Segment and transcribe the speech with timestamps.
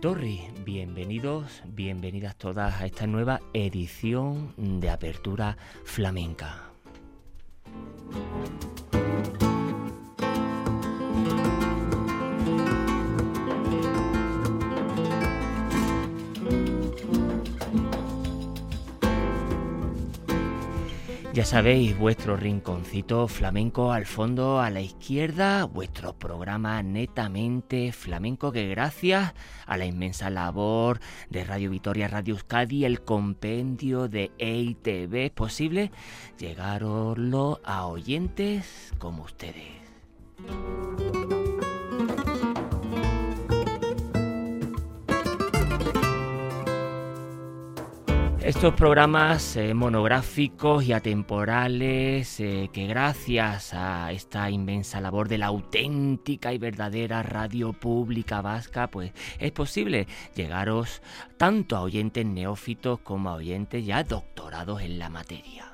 [0.00, 6.69] Etorri, bienvenidos, bienvenidas todas a esta nueva edición de Apertura Flamenca.
[21.40, 28.68] Ya sabéis, vuestro rinconcito flamenco al fondo, a la izquierda, vuestro programa netamente flamenco que
[28.68, 29.32] gracias
[29.64, 31.00] a la inmensa labor
[31.30, 35.90] de Radio Vitoria, Radio Euskadi, el compendio de EITV es posible
[36.38, 39.80] llegaroslo a oyentes como ustedes.
[48.50, 55.46] Estos programas eh, monográficos y atemporales eh, que gracias a esta inmensa labor de la
[55.46, 61.00] auténtica y verdadera radio pública vasca, pues es posible llegaros
[61.36, 65.69] tanto a oyentes neófitos como a oyentes ya doctorados en la materia.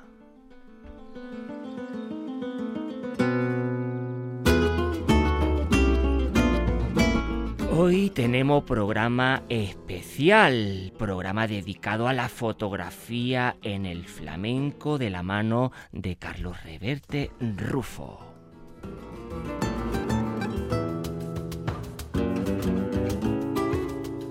[7.79, 15.71] Hoy tenemos programa especial, programa dedicado a la fotografía en el flamenco de la mano
[15.91, 18.33] de Carlos Reverte Rufo.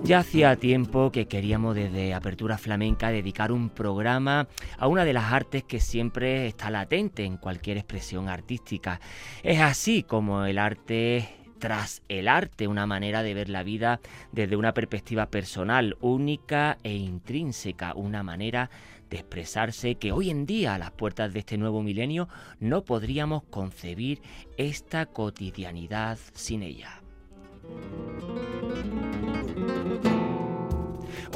[0.02, 5.32] Ya hacía tiempo que queríamos desde Apertura Flamenca dedicar un programa a una de las
[5.32, 9.00] artes que siempre está latente en cualquier expresión artística.
[9.44, 14.00] Es así como el arte tras el arte, una manera de ver la vida
[14.32, 18.70] desde una perspectiva personal, única e intrínseca, una manera
[19.10, 22.28] de expresarse que hoy en día, a las puertas de este nuevo milenio,
[22.60, 24.20] no podríamos concebir
[24.56, 27.02] esta cotidianidad sin ella.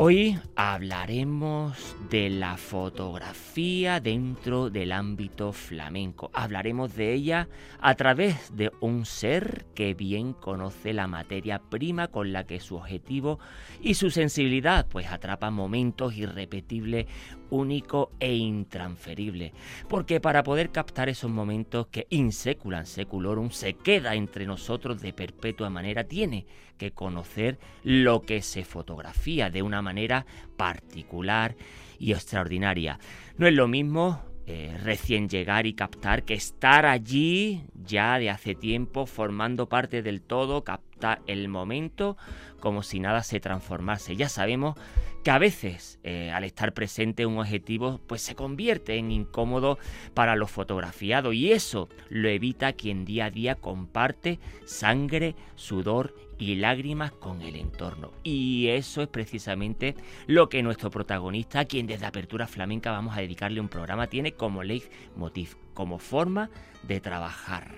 [0.02, 6.30] Hoy hablaremos de la fotografía dentro del ámbito flamenco.
[6.32, 7.48] Hablaremos de ella
[7.82, 12.76] a través de un ser que bien conoce la materia prima con la que su
[12.76, 13.40] objetivo
[13.82, 17.04] y su sensibilidad pues atrapa momentos irrepetibles,
[17.50, 19.52] únicos e intransferibles.
[19.86, 25.68] Porque para poder captar esos momentos que inseculan seculorum se queda entre nosotros de perpetua
[25.68, 26.46] manera, tiene
[26.80, 30.24] que conocer lo que se fotografía de una manera
[30.56, 31.54] particular
[31.98, 32.98] y extraordinaria.
[33.36, 38.54] No es lo mismo eh, recién llegar y captar que estar allí ya de hace
[38.54, 42.16] tiempo formando parte del todo, captar el momento
[42.60, 44.16] como si nada se transformase.
[44.16, 44.76] Ya sabemos
[45.22, 49.78] que a veces eh, al estar presente un objetivo pues se convierte en incómodo
[50.14, 56.56] para los fotografiados y eso lo evita quien día a día comparte sangre, sudor y
[56.56, 58.10] lágrimas con el entorno.
[58.24, 59.94] Y eso es precisamente
[60.26, 64.64] lo que nuestro protagonista, quien desde Apertura Flamenca vamos a dedicarle un programa, tiene como
[64.64, 66.50] leitmotiv, como forma
[66.82, 67.70] de trabajar.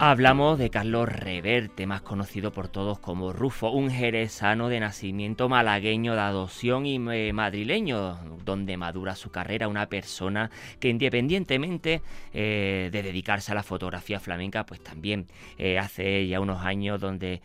[0.00, 6.14] Hablamos de Carlos Reverte, más conocido por todos como Rufo, un jerezano de nacimiento malagueño
[6.14, 12.00] de adopción y eh, madrileño, donde madura su carrera, una persona que independientemente
[12.32, 15.26] eh, de dedicarse a la fotografía flamenca, pues también
[15.58, 17.42] eh, hace ya unos años donde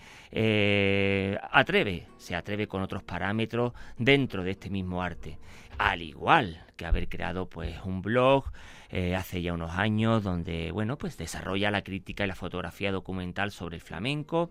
[1.52, 5.40] atreve, se atreve con otros parámetros dentro de este mismo arte,
[5.78, 8.46] al igual que haber creado pues un blog,
[8.90, 13.52] eh, hace ya unos años, donde bueno, pues desarrolla la crítica y la fotografía documental
[13.52, 14.50] sobre el flamenco.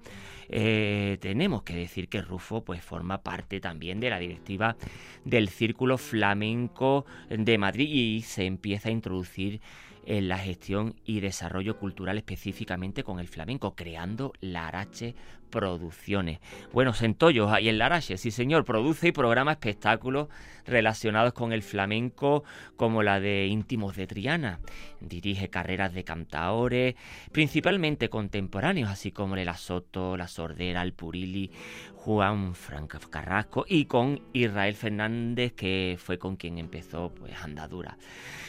[0.48, 4.76] Eh, tenemos que decir que Rufo pues forma parte también de la directiva
[5.24, 9.60] del Círculo Flamenco de Madrid y se empieza a introducir
[10.04, 15.14] en la gestión y desarrollo cultural específicamente con el flamenco, creando la Arache
[15.52, 16.40] Producciones.
[16.72, 20.28] Bueno, Sentollos ahí en Larache, sí señor, produce y programa espectáculos
[20.66, 22.42] relacionados con el flamenco
[22.76, 24.60] como la de Íntimos de Triana.
[25.00, 26.94] Dirige carreras de cantaores,
[27.32, 31.50] principalmente contemporáneos, así como el Asoto, la Sordera, el Purili,
[31.94, 37.96] Juan Franco Carrasco y con Israel Fernández, que fue con quien empezó pues andadura.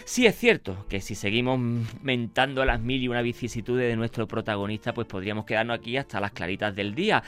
[0.05, 1.59] Sí es cierto que si seguimos
[2.01, 6.31] mentando las mil y una vicisitudes de nuestro protagonista, pues podríamos quedarnos aquí hasta las
[6.31, 7.23] claritas del día.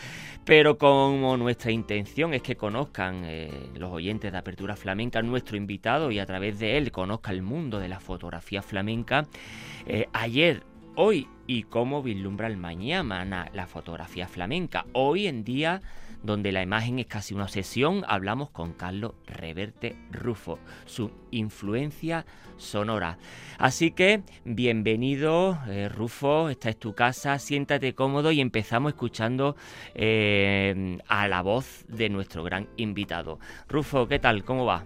[0.45, 6.11] Pero como nuestra intención es que conozcan eh, los oyentes de Apertura Flamenca nuestro invitado
[6.11, 9.27] y a través de él conozca el mundo de la fotografía flamenca,
[9.87, 10.63] eh, ayer
[10.95, 14.85] hoy y cómo vislumbra el mañana la fotografía flamenca.
[14.93, 15.81] Hoy en día
[16.25, 22.25] donde la imagen es casi una obsesión, hablamos con Carlos Reverte Rufo, su influencia
[22.57, 23.17] sonora.
[23.57, 29.55] Así que bienvenido eh, Rufo, esta es tu casa, siéntate cómodo y empezamos escuchando
[29.93, 33.39] eh, a la voz de nuestro gran invitado.
[33.67, 34.43] Rufo, ¿qué tal?
[34.43, 34.83] ¿Cómo va?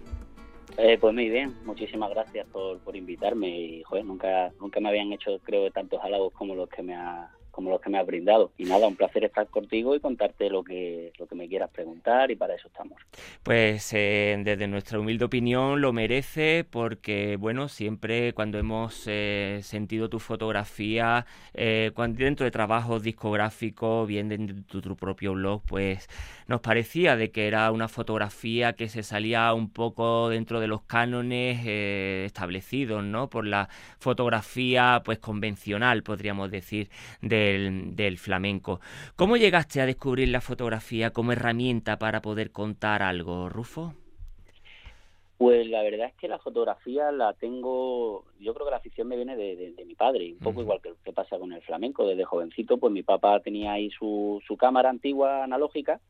[0.78, 5.12] Eh, pues muy bien, muchísimas gracias por, por invitarme y joder, nunca, nunca me habían
[5.12, 8.52] hecho creo tantos halagos como los que me ha como los que me has brindado.
[8.58, 12.30] Y nada, un placer estar contigo y contarte lo que, lo que me quieras preguntar
[12.30, 12.98] y para eso estamos.
[13.42, 20.08] Pues eh, desde nuestra humilde opinión lo merece porque, bueno, siempre cuando hemos eh, sentido
[20.08, 26.08] tu fotografía, eh, cuando, dentro de trabajos discográficos, bien dentro de tu, propio blog, pues
[26.46, 30.82] nos parecía de que era una fotografía que se salía un poco dentro de los
[30.82, 33.30] cánones establecidos, ¿no?
[33.30, 33.68] Por la
[33.98, 38.80] fotografía, pues convencional, podríamos decir, de del, flamenco.
[39.16, 43.94] ¿Cómo llegaste a descubrir la fotografía como herramienta para poder contar algo, Rufo?
[45.38, 49.16] Pues la verdad es que la fotografía la tengo, yo creo que la afición me
[49.16, 52.06] viene de, mi padre, un poco igual que lo que pasa con el flamenco.
[52.06, 56.00] Desde jovencito, pues mi papá tenía ahí su, su cámara antigua analógica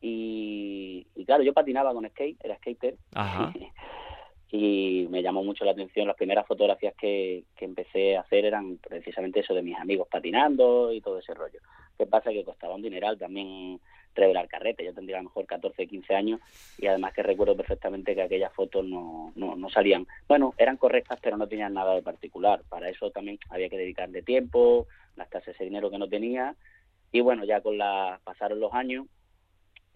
[0.00, 2.96] y, y, claro, yo patinaba con skate, era skater.
[3.14, 3.52] Ajá.
[4.50, 6.06] y me llamó mucho la atención.
[6.06, 10.92] Las primeras fotografías que, que, empecé a hacer eran precisamente eso de mis amigos patinando
[10.92, 11.60] y todo ese rollo.
[11.98, 12.30] ¿Qué pasa?
[12.30, 13.80] Que costaba un dineral también
[14.14, 14.84] revelar carrete.
[14.84, 16.40] Yo tendría a lo mejor 14, 15 años
[16.78, 20.06] y además que recuerdo perfectamente que aquellas fotos no, no, no salían.
[20.26, 22.62] Bueno, eran correctas, pero no tenían nada de particular.
[22.68, 26.54] Para eso también había que dedicarle tiempo, gastarse ese dinero que no tenía.
[27.12, 29.06] Y bueno, ya con la pasaron los años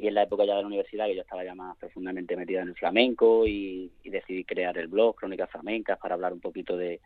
[0.01, 2.63] y en la época ya de la universidad que yo estaba ya más profundamente metida
[2.63, 7.01] en el flamenco y, decidí crear el blog Crónicas Flamencas para hablar un poquito de,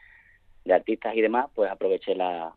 [0.70, 2.54] artistas y demás, pues aproveché la,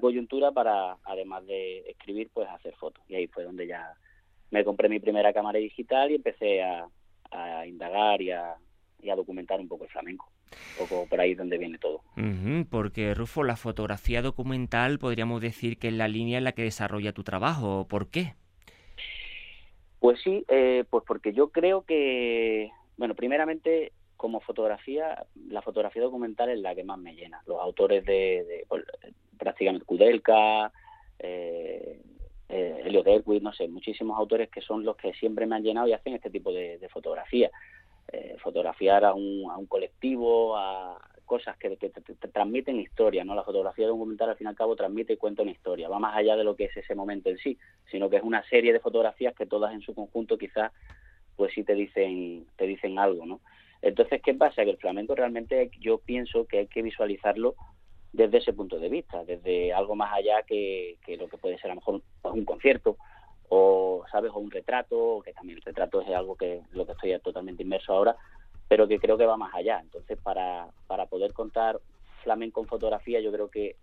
[0.00, 3.04] coyuntura para, además de escribir, pues hacer fotos.
[3.06, 3.92] Y ahí fue donde ya
[4.50, 6.88] me compré mi primera cámara digital y empecé a,
[7.66, 8.56] indagar y a,
[9.14, 10.32] documentar un poco el flamenco.
[10.80, 12.00] Un poco por ahí donde viene todo.
[12.70, 17.12] porque, Rufo, la fotografía documental podríamos decir que es la línea en la que desarrolla
[17.12, 17.86] tu trabajo.
[17.88, 18.34] ¿Por qué?
[20.00, 26.48] Pues sí, eh, pues porque yo creo que, bueno, primeramente como fotografía, la fotografía documental
[26.50, 27.42] es la que más me llena.
[27.46, 28.84] Los autores de, pues,
[29.38, 30.72] prácticamente Kudelka,
[31.18, 32.00] eh,
[32.48, 36.14] eh, no sé, muchísimos autores que son los que siempre me han llenado y hacen
[36.14, 37.50] este tipo de, de fotografía.
[38.12, 40.96] Eh, fotografiar a un, a un colectivo, a,
[41.26, 43.34] cosas que, te, transmiten historia, ¿no?
[43.34, 46.16] La fotografía documental al fin y al cabo transmite y cuenta una historia, va más
[46.16, 47.58] allá de lo que es ese momento en sí,
[47.90, 50.72] sino que es una serie de fotografías que todas en su conjunto quizás
[51.36, 53.40] pues sí te dicen, te dicen algo, ¿no?
[53.82, 54.64] Entonces, ¿qué pasa?
[54.64, 57.54] Que el flamenco realmente yo pienso que hay que visualizarlo
[58.12, 61.70] desde ese punto de vista, desde algo más allá que, que lo que puede ser
[61.70, 62.96] a lo mejor un concierto
[63.48, 64.32] o, ¿sabes?
[64.34, 67.92] O un retrato, que también el retrato es algo que lo que estoy totalmente inmerso
[67.92, 68.16] ahora,
[68.68, 69.80] pero que creo que va más allá.
[69.80, 71.80] Entonces, para, para poder contar
[72.22, 73.76] flamenco en fotografía, yo creo que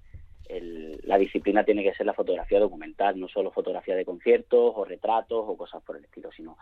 [1.03, 5.43] la disciplina tiene que ser la fotografía documental, no solo fotografía de conciertos o retratos
[5.47, 6.57] o cosas por el estilo, sino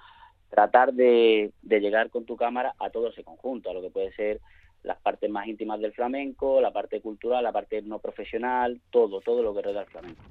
[0.50, 4.14] tratar de, de llegar con tu cámara a todo ese conjunto, a lo que puede
[4.14, 4.40] ser
[4.84, 9.44] las partes más íntimas del flamenco, la parte cultural, la parte no profesional, todo, todo
[9.44, 10.24] lo que rodea al flamenco.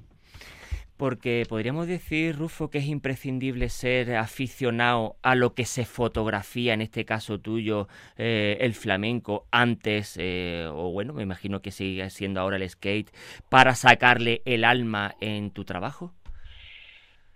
[1.01, 6.81] Porque podríamos decir, Rufo, que es imprescindible ser aficionado a lo que se fotografía, en
[6.81, 7.87] este caso tuyo,
[8.19, 13.09] eh, el flamenco, antes, eh, o bueno, me imagino que sigue siendo ahora el skate,
[13.49, 16.13] para sacarle el alma en tu trabajo.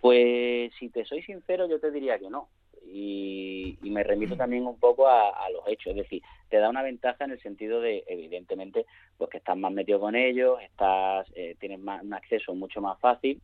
[0.00, 2.48] Pues si te soy sincero, yo te diría que no.
[2.88, 7.24] Y, me remito también un poco a, los hechos, es decir, te da una ventaja
[7.24, 8.86] en el sentido de, evidentemente,
[9.18, 12.96] pues que estás más metido con ellos, estás, eh, tienes más, un acceso mucho más
[13.00, 13.40] fácil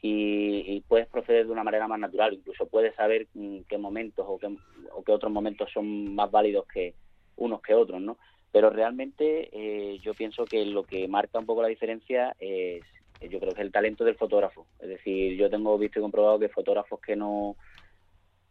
[0.00, 4.38] y, puedes proceder de una manera más natural, incluso puedes saber mm, qué momentos o
[4.38, 4.46] qué,
[4.92, 6.94] o qué otros momentos son más válidos que
[7.36, 8.16] unos que otros, ¿no?
[8.52, 12.82] Pero realmente eh, yo pienso que lo que marca un poco la diferencia es,
[13.20, 14.66] yo creo que es el talento del fotógrafo.
[14.80, 17.56] Es decir, yo tengo visto y comprobado que fotógrafos que no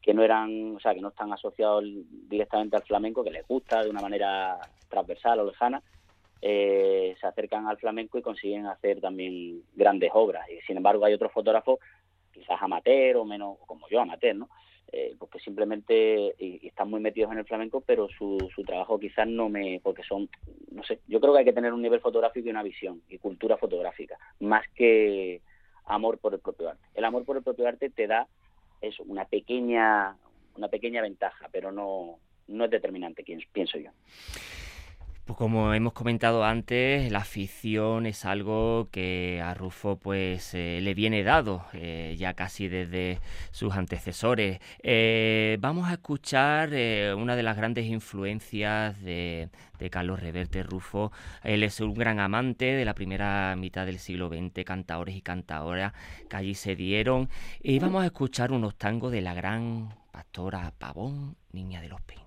[0.02, 1.84] que no eran, o sea, que no están asociados
[2.30, 5.84] directamente al flamenco, que les gusta de una manera transversal o lejana,
[6.42, 10.48] eh, se acercan al flamenco y consiguen hacer también grandes obras.
[10.50, 11.80] Y sin embargo hay otros fotógrafos,
[12.32, 14.50] quizás amateur o menos, como yo, amateur, ¿no?
[14.92, 19.28] Eh, porque simplemente y, están muy metidos en el flamenco, pero su, su trabajo quizás
[19.28, 20.30] no me, porque son,
[20.72, 23.18] no sé, yo creo que hay que tener un nivel fotográfico y una visión y
[23.18, 25.42] cultura fotográfica, más que
[25.86, 26.88] amor por el propio arte.
[26.94, 28.28] El amor por el propio arte te da
[28.80, 30.16] es una pequeña,
[30.56, 33.92] una pequeña ventaja, pero no, no es determinante, pienso yo.
[35.28, 40.94] Pues como hemos comentado antes, la afición es algo que a Rufo pues eh, le
[40.94, 43.20] viene dado eh, ya casi desde
[43.52, 44.62] sus antecesores.
[44.82, 46.70] Eh, vamos a escuchar
[47.18, 49.50] una de las grandes influencias de,
[49.92, 51.12] Carlos Reverte Rufo.
[51.44, 55.92] Él es un gran amante de la primera mitad del siglo XX, cantadores y cantadoras
[56.30, 57.28] que allí se dieron.
[57.62, 62.27] Y vamos a escuchar unos tangos de la gran pastora Pavón, Niña de los Peines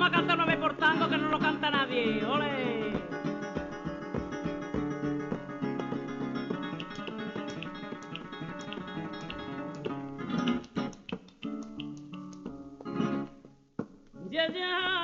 [0.00, 2.24] vamos a cantar una vez por tango que no lo canta nadie.
[2.24, 2.92] ¡Ole!
[14.30, 14.99] Ya, ya,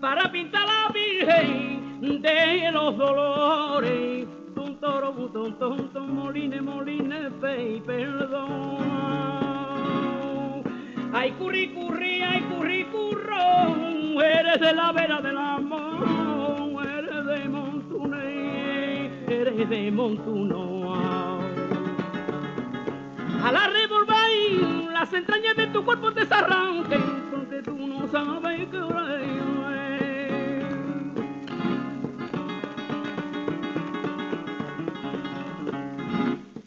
[0.00, 8.78] Para pintar la Virgen de los Dolores, un toro, un ton, moline, moline, fe perdón.
[11.12, 16.34] Ay, curri, curri, ay, curri, curro, eres de la vera del amor
[17.24, 20.83] de Montuné, eres de Montuno.
[23.44, 28.78] A la revolver las entrañas de tu cuerpo te desarranquen, porque tú no sabes qué
[28.78, 29.20] hora.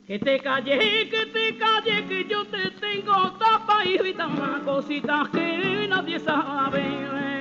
[0.06, 5.88] Que te calle, que te calle, que yo te tengo tapa y una cosita que
[5.90, 7.37] nadie sabe.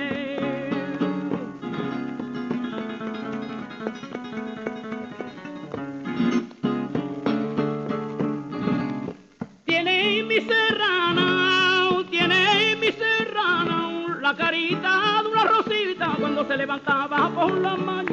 [14.37, 18.06] Carita de una rosita cuando se levantaba por la mañana.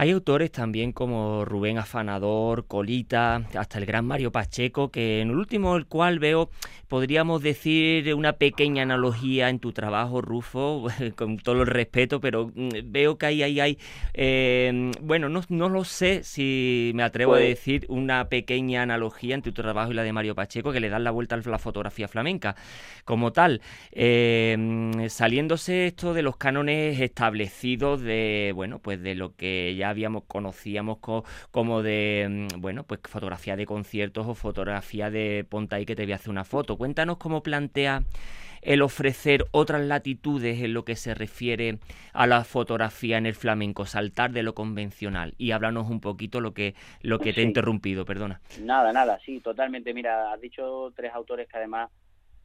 [0.00, 5.36] Hay autores también como Rubén Afanador, Colita, hasta el gran Mario Pacheco, que en el
[5.36, 6.48] último el cual veo,
[6.88, 12.70] podríamos decir, una pequeña analogía en tu trabajo, Rufo, con todo el respeto, pero mm,
[12.86, 13.78] veo que ahí, ahí hay,
[14.14, 19.34] eh, bueno, no, no, lo sé si me atrevo a pues decir una pequeña analogía
[19.34, 21.58] entre tu trabajo y la de Mario Pacheco, que le dan la vuelta a la
[21.58, 22.56] fotografía flamenca.
[23.04, 23.60] Como tal,
[23.92, 24.56] eh,
[25.10, 30.98] saliéndose esto de los cánones establecidos de, bueno, pues de lo que ya habíamos, conocíamos
[31.50, 36.04] como de, mm, bueno, pues fotografía de conciertos o fotografía de ponta ahí que te
[36.04, 36.76] voy a hacer una foto.
[36.76, 38.02] Cuéntanos cómo plantea
[38.62, 41.78] el ofrecer otras latitudes en lo que se refiere
[42.12, 46.52] a la fotografía en el flamenco, saltar de lo convencional y háblanos un poquito lo
[46.52, 48.40] que lo que te he interrumpido, perdona.
[48.62, 49.94] Nada, nada, sí, totalmente.
[49.94, 51.90] Mira, has dicho tres autores que además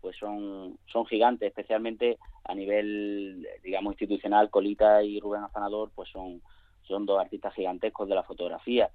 [0.05, 6.43] pues son, son gigantes, especialmente a nivel, digamos, institucional, Colita y Rubén Afanador, pues son,
[6.87, 8.89] son dos artistas gigantescos de la fotografía.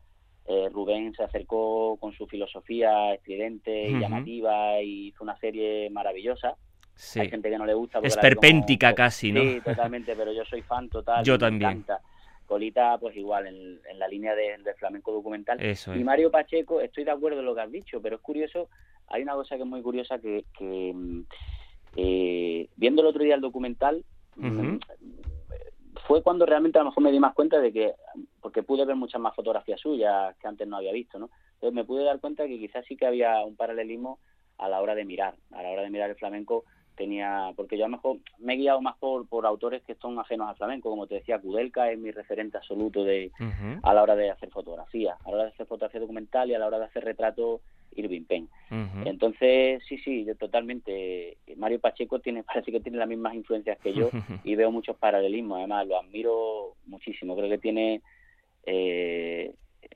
[0.46, 6.56] Eh, Rubén se acercó con su filosofía estridente y llamativa y hizo una serie maravillosa.
[7.16, 8.00] Hay gente que no le gusta.
[8.02, 9.40] Es perpéntica casi, ¿no?
[9.40, 11.24] Sí, totalmente, pero yo soy fan total.
[11.24, 11.84] Yo también.
[12.46, 15.60] Colita, pues igual, en, la línea del flamenco documental.
[15.62, 18.68] Y Mario Pacheco, estoy de acuerdo en lo que has dicho, pero es curioso
[19.10, 20.44] hay una cosa que es muy curiosa que,
[20.94, 21.20] mm,
[21.96, 24.04] eh, viendo el otro día el documental,
[26.10, 27.94] fue cuando realmente a lo mejor me di más cuenta de que,
[28.40, 31.30] porque pude ver muchas más fotografías suyas que antes no había visto, ¿no?
[31.52, 34.18] Entonces me pude dar cuenta que quizás sí que había un paralelismo
[34.58, 36.64] a la hora de mirar, a la hora de mirar el flamenco
[36.96, 40.18] tenía, porque yo a lo mejor me he guiado más por, por autores que son
[40.18, 43.30] ajenos al flamenco, como te decía, Kudelka es mi referente absoluto de
[43.80, 46.58] a la hora de hacer fotografía, a la hora de hacer fotografía documental y a
[46.58, 47.60] la hora de hacer retrato
[47.96, 48.48] Irving Penn.
[49.04, 51.38] Entonces, sí, sí, yo totalmente.
[51.56, 54.10] Mario Pacheco tiene, parece que tiene las mismas influencias que yo
[54.44, 55.58] y veo muchos paralelismos.
[55.58, 57.36] Además, lo admiro muchísimo.
[57.36, 58.02] Creo que tiene.
[58.66, 59.52] Eh,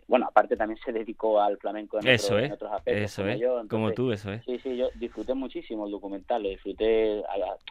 [0.07, 3.05] bueno, aparte también se dedicó al flamenco en, eso otros aspectos.
[3.05, 3.69] Eso como, yo.
[3.69, 4.45] como tú, eso es.
[4.45, 7.23] Sí, sí, yo disfruté muchísimo el documental, lo disfruté,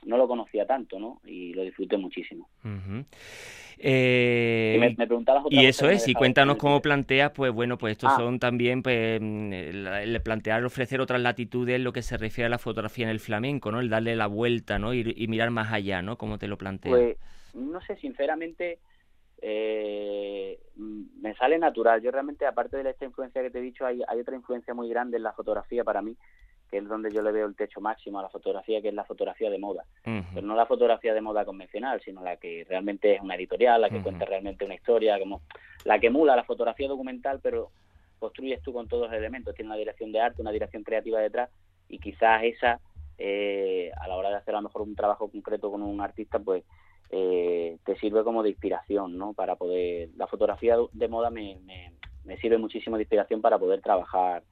[0.06, 1.22] no lo conocía tanto, ¿no?
[1.26, 2.50] Y lo disfruté muchísimo.
[3.78, 8.18] Eh, me, preguntabas y eso es, y cuéntanos cómo planteas, pues bueno, pues estos ah.
[8.18, 12.50] son también, pues, mm, el, plantear, ofrecer otras latitudes en lo que se refiere a
[12.50, 13.80] la fotografía en el flamenco, ¿no?
[13.80, 14.94] El darle la vuelta, ¿no?
[14.94, 16.18] Y, y mirar más allá, ¿no?
[16.18, 16.96] Como te lo planteas.
[16.96, 17.18] Pues,
[17.54, 18.80] no sé, sinceramente,
[19.46, 22.02] eh, me sale natural.
[22.02, 24.88] Yo realmente, aparte de esta influencia que te he dicho, hay, hay otra influencia muy
[24.88, 26.16] grande en la fotografía para mí,
[26.72, 29.04] que es donde yo le veo el techo máximo a la fotografía, que es la
[29.04, 29.84] fotografía de moda.
[30.02, 33.90] Pero no la fotografía de moda convencional, sino la que realmente es una editorial, la
[33.90, 35.42] que cuenta realmente una historia, como
[35.84, 37.72] la que emula la fotografía documental, pero
[38.20, 39.54] construyes tú con todos los elementos.
[39.56, 41.50] Tiene una dirección de arte, una dirección creativa detrás,
[41.90, 42.80] y quizás esa,
[43.18, 46.40] eh, a la hora de hacer a lo mejor un trabajo concreto con un artista,
[46.40, 46.64] pues
[47.16, 49.34] eh, te sirve como de inspiración, ¿no?
[49.34, 50.10] Para poder...
[50.18, 51.94] La fotografía de moda me, me,
[52.26, 54.44] me sirve muchísimo de inspiración para poder trabajar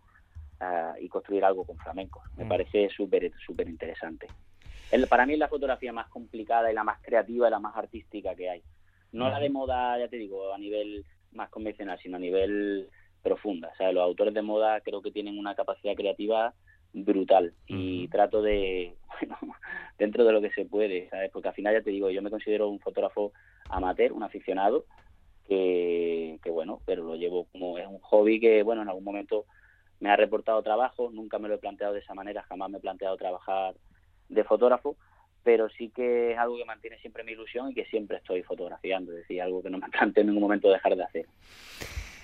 [0.99, 2.21] y construir algo con flamenco.
[2.37, 2.47] Me mm.
[2.47, 4.27] parece súper súper interesante.
[5.09, 8.35] para mí es la fotografía más complicada y la más creativa y la más artística
[8.35, 8.63] que hay.
[9.11, 12.89] No la de moda, ya te digo, a nivel más convencional, sino a nivel
[13.23, 13.69] profunda.
[13.73, 16.53] O sea, los autores de moda creo que tienen una capacidad creativa
[16.93, 19.37] brutal y trato de, bueno,
[19.97, 21.31] dentro de lo que se puede, ¿sabes?
[21.31, 23.31] Porque al final ya te digo, yo me considero un fotógrafo
[23.69, 24.85] amateur, un aficionado,
[25.47, 29.45] que, que bueno, pero lo llevo como es un hobby que, bueno, en algún momento
[29.99, 32.81] me ha reportado trabajo, nunca me lo he planteado de esa manera, jamás me he
[32.81, 33.75] planteado trabajar
[34.29, 34.97] de fotógrafo,
[35.43, 39.11] pero sí que es algo que mantiene siempre mi ilusión y que siempre estoy fotografiando,
[39.11, 41.25] es decir, algo que no me planteo en ningún momento dejar de hacer.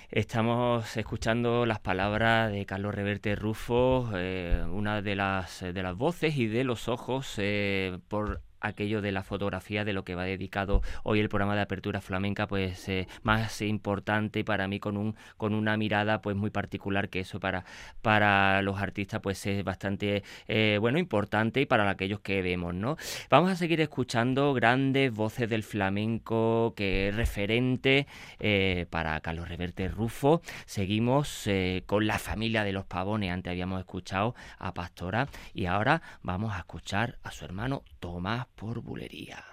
[0.10, 6.38] Estamos escuchando las palabras de Carlos Reverte Rufo, eh, una de las, de las voces
[6.38, 10.82] y de los ojos eh, por aquello de la fotografía de lo que va dedicado
[11.04, 15.54] hoy el programa de apertura flamenca pues eh, más importante para mí con un con
[15.54, 17.66] una mirada pues muy particular que eso para
[18.02, 22.98] para los artistas pues es bastante eh, bueno importante y para aquellos que vemos no
[23.30, 28.08] vamos a seguir escuchando grandes voces del flamenco que es referente
[28.40, 30.42] eh, para Carlos Reverte Rufo.
[30.66, 31.50] Seguimos
[31.86, 33.32] con la familia de los pavones.
[33.32, 38.80] Antes habíamos escuchado a Pastora y ahora vamos a escuchar a su hermano Tomás por
[38.82, 39.44] bulería.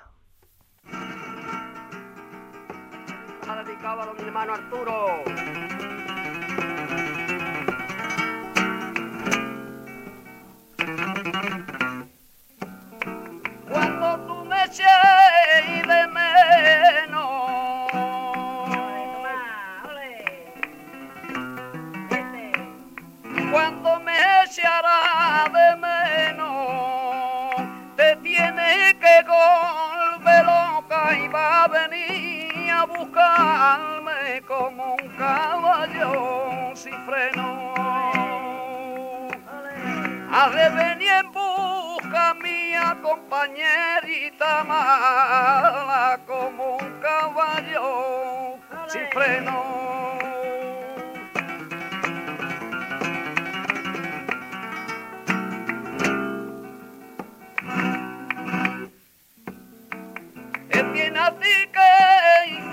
[3.48, 5.24] Ha dedicado a mi hermano Arturo.
[13.70, 14.87] Cuando tú me eches
[15.88, 17.24] de menos,
[23.50, 25.03] cuando me echará
[31.68, 34.42] va a buscarme.
[34.46, 37.74] como un caballo sin freno.
[40.55, 50.23] De venir en busca mía, compañerita mala, como un caballo sin freno.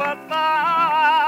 [0.04, 1.21] A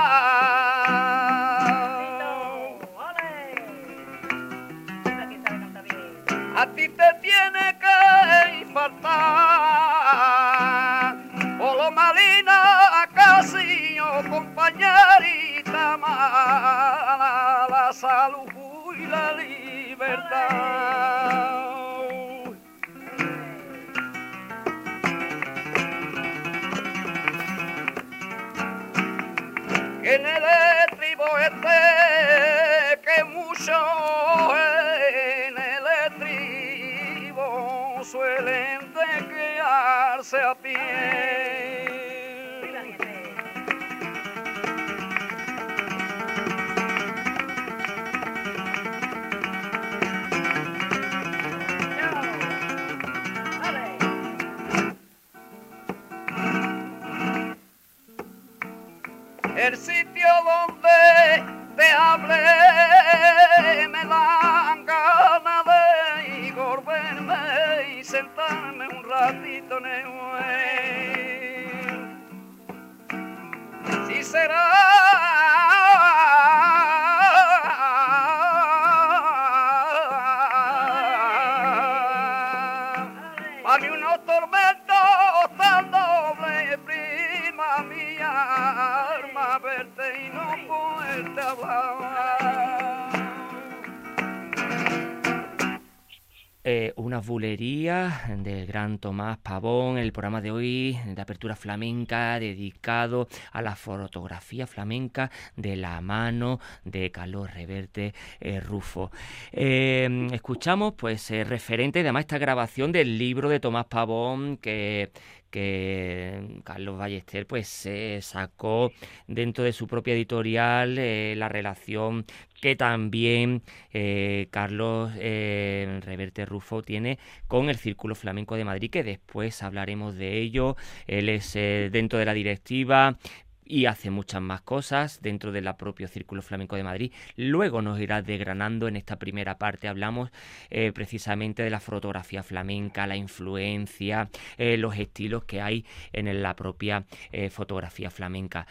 [97.14, 103.28] Eh, unas bulerías del gran Tomás Pavón, el programa de hoy de apertura flamenca dedicado
[103.52, 109.12] a la fotografía flamenca de la mano de Carlos Reverte eh, Rufo.
[109.52, 115.12] Eh, escuchamos pues referente además esta grabación del libro de Tomás Pavón que,
[115.54, 117.88] que Carlos Ballester pues
[118.22, 118.92] sacó
[119.28, 122.26] dentro de su propia editorial eh, la relación
[122.60, 123.62] que también
[123.94, 130.16] eh, Carlos eh, Reverte Rufo tiene con el Círculo Flamenco de Madrid, que después hablaremos
[130.16, 130.76] de ello.
[131.06, 133.20] Él es dentro de la directiva,
[133.66, 137.12] y hace muchas más cosas dentro del propio Círculo Flamenco de Madrid.
[137.36, 139.88] Luego nos irá desgranando en esta primera parte.
[139.88, 140.30] Hablamos
[140.70, 146.56] eh, precisamente de la fotografía flamenca, la influencia, eh, los estilos que hay en la
[146.56, 148.68] propia eh, fotografía flamenca.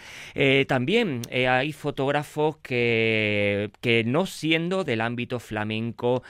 [0.67, 6.23] también hay fotógrafos que, que, no siendo del ámbito flamenco,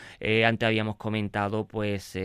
[0.46, 2.18] antes habíamos comentado, pues,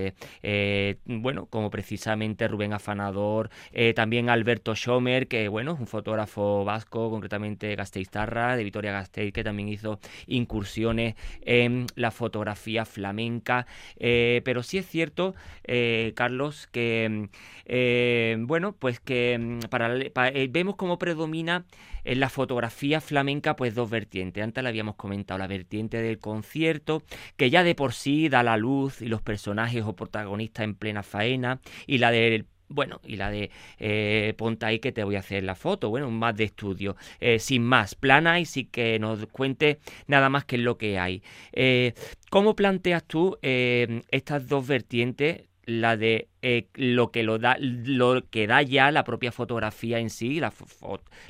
[1.05, 3.49] bueno, como precisamente Rubén Afanador,
[3.95, 9.43] también Alberto Schomer, que, bueno, es un fotógrafo vasco, concretamente Gasteiztarra, de Vitoria Gasteiz, que
[9.43, 13.65] también hizo incursiones en la fotografía flamenca.
[13.97, 17.29] Eh, pero sí es cierto, eh, Carlos, que,
[17.65, 21.65] eh, bueno, pues que mm, vemos cómo predomina
[22.03, 24.43] en la fotografía flamenca, pues dos vertientes.
[24.43, 27.03] Antes la habíamos comentado, la vertiente del concierto,
[27.35, 31.03] que ya de por sí da la luz y los personajes o protagonistas en plena
[31.03, 33.49] faena, y la del bueno, y la de
[33.79, 37.39] eh, ponte ahí que te voy a hacer la foto, bueno, más de estudio, eh,
[37.39, 41.23] sin más, plana y sin que nos cuente nada más que lo que hay.
[41.53, 41.93] Eh,
[42.29, 45.43] ¿Cómo planteas tú eh, estas dos vertientes?
[45.69, 46.29] la de
[46.75, 50.53] lo que lo da lo que da ya la propia fotografía en sí la,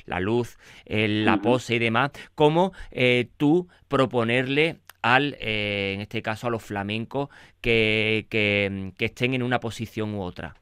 [0.04, 2.12] la luz la pose y demás.
[2.36, 2.72] Como
[3.36, 9.58] tú proponerle al en este caso a los flamencos que, que, que estén en una
[9.58, 10.54] posición u otra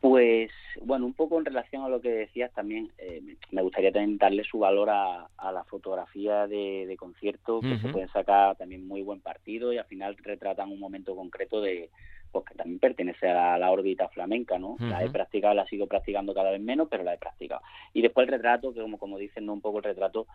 [0.00, 0.50] pues
[0.82, 4.44] bueno, un poco en relación a lo que decías también, eh, me gustaría también darle
[4.44, 9.72] su valor a, la fotografía de, concierto, que se pueden sacar también muy buen partido
[9.72, 11.90] y al final retratan un momento concreto de
[12.32, 14.76] pues que también pertenece a la, órbita flamenca, ¿no?
[14.80, 17.62] La he practicado, la sigo practicando cada vez menos, pero la he practicado.
[17.94, 19.54] Y después el retrato, que como, como dicen, ¿no?
[19.54, 20.26] un poco el retrato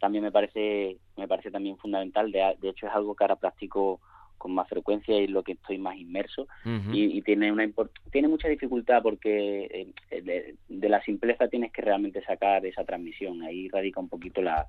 [0.00, 4.00] también me parece me parece también fundamental, de, de hecho es algo que ahora practico
[4.42, 6.48] con más frecuencia y es lo que estoy más inmerso.
[6.92, 7.70] Y, tiene una
[8.10, 13.40] tiene mucha dificultad porque eh, de, la simpleza tienes que realmente sacar esa transmisión.
[13.42, 14.66] Ahí radica un poquito la,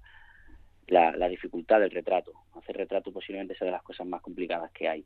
[0.88, 2.34] la, dificultad del retrato.
[2.54, 5.06] Hacer retrato posiblemente sea de las cosas más complicadas que hay.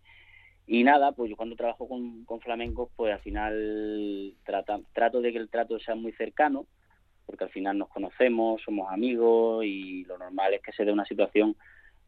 [0.65, 5.31] Y nada pues yo cuando trabajo con, con flamencos pues al final trata, trato de
[5.31, 6.65] que el trato sea muy cercano
[7.25, 11.05] porque al final nos conocemos, somos amigos y lo normal es que se dé una
[11.05, 11.55] situación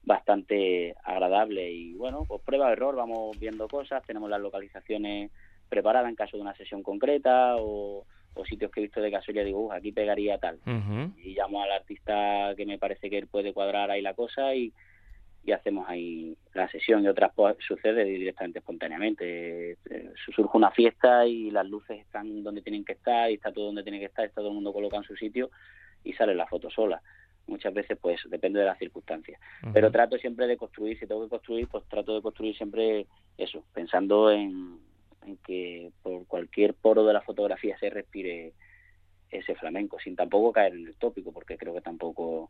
[0.03, 5.31] bastante agradable y bueno, pues prueba error, vamos viendo cosas, tenemos las localizaciones
[5.67, 8.05] preparadas en caso de una sesión concreta o,
[8.47, 10.59] sitios que he visto de casualidad digo, Uf, aquí pegaría tal.
[11.17, 14.71] Y llamo al artista que me parece que él puede cuadrar ahí la cosa y,
[15.43, 19.71] y hacemos ahí la sesión y otras pues, sucede directamente espontáneamente.
[19.71, 23.65] Eh, surge una fiesta y las luces están donde tienen que estar y está todo
[23.65, 25.49] donde tiene que estar, está todo el mundo colocado en su sitio
[26.03, 27.01] y sale la foto sola.
[27.49, 29.39] Muchas veces pues depende de las circunstancias.
[29.73, 33.07] Pero trato siempre de construir, si tengo que construir, pues trato de construir siempre
[33.37, 34.79] eso, pensando en,
[35.25, 38.53] en que por cualquier poro de la fotografía se respire
[39.31, 42.49] ese flamenco, sin tampoco caer en el tópico, porque creo que tampoco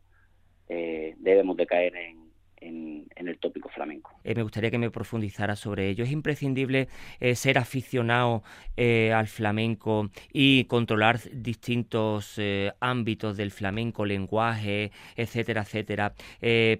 [0.68, 2.89] eh, debemos de caer en, en,
[3.28, 4.12] el tópico flamenco.
[4.24, 6.04] Eh, me gustaría que me profundizara sobre ello.
[6.04, 6.88] ¿Es imprescindible
[7.20, 8.42] eh, ser aficionado
[8.76, 12.40] eh, al flamenco y controlar distintos
[12.80, 16.14] ámbitos del flamenco, lenguaje, etcétera, etcétera,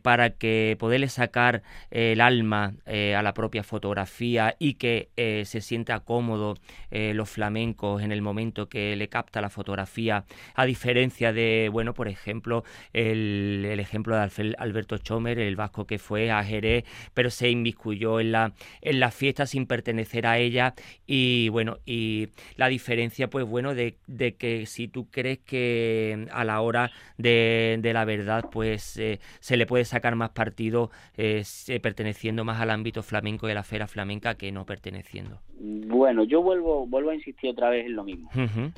[0.03, 5.11] para que poderle sacar el alma a la propia fotografía y que
[5.45, 6.57] se sienta cómodo
[6.91, 10.25] los flamencos en el momento que le capta la fotografía,
[10.55, 16.30] a diferencia de, bueno, por ejemplo, el, el ejemplo de Alberto Chomer, el que fue
[16.31, 20.75] a Jerez, pero se inmiscuyó en la, en la fiesta sin pertenecer a ella
[21.07, 23.97] y bueno, y la diferencia pues bueno de,
[24.39, 29.67] que si tú crees que a la hora de, la verdad pues eh, se le
[29.67, 31.43] puede sacar más partido eh,
[31.83, 35.41] perteneciendo más al ámbito flamenco y a la esfera flamenca que no perteneciendo.
[35.59, 38.31] Bueno, yo vuelvo, vuelvo a insistir otra vez en lo mismo.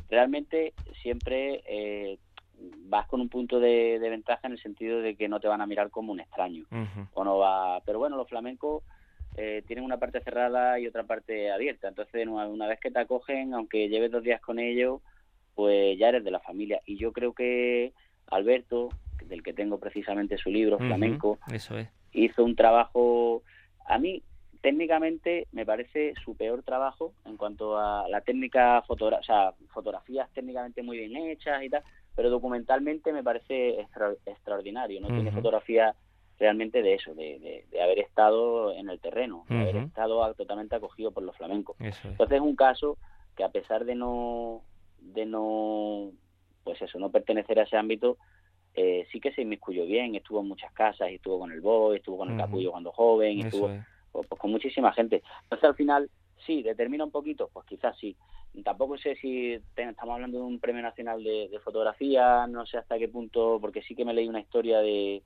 [0.09, 2.19] Realmente siempre eh,
[2.85, 5.66] vas con un punto de, ventaja en el sentido de que no te van a
[5.66, 6.64] mirar como un extraño.
[7.14, 8.83] O no va pero bueno los flamencos
[9.37, 11.88] eh, tienen una parte cerrada y otra parte abierta.
[11.88, 15.01] Entonces una, vez que te acogen aunque lleves dos días con ellos
[15.55, 16.81] pues ya eres de la familia.
[16.87, 17.92] Y yo creo que
[18.29, 18.90] Alberto
[19.27, 21.88] del que tengo precisamente su libro flamenco eso es.
[22.12, 23.42] hizo un trabajo
[23.87, 24.22] a mí
[24.61, 30.29] técnicamente me parece su peor trabajo en cuanto a la técnica fotogra o sea, fotografías
[30.33, 31.83] técnicamente muy bien hechas y tal
[32.14, 33.87] pero documentalmente me parece
[34.27, 35.09] extraordinario, ¿no?
[35.09, 35.94] Tiene fotografía
[36.38, 41.12] realmente de eso, de, de, haber estado en el terreno, de haber estado totalmente acogido
[41.12, 41.77] por los flamencos.
[41.79, 42.98] Entonces es un caso
[43.37, 44.62] que a pesar de no,
[44.98, 46.11] de no,
[46.64, 48.18] pues eso, no pertenecer a ese ámbito,
[48.75, 52.18] eh, sí que se inmiscuyó bien, estuvo en muchas casas, estuvo con el Boy, estuvo
[52.18, 53.70] con el Capullo cuando joven, estuvo
[54.11, 55.22] pues, pues, con muchísima gente.
[55.44, 56.11] Entonces al final,
[56.47, 58.17] sí, determina un poquito, pues quizás sí,
[58.65, 63.09] tampoco sé si estamos hablando de un premio nacional de, fotografía, no sé hasta qué
[63.09, 65.23] punto, porque sí que me leí una historia de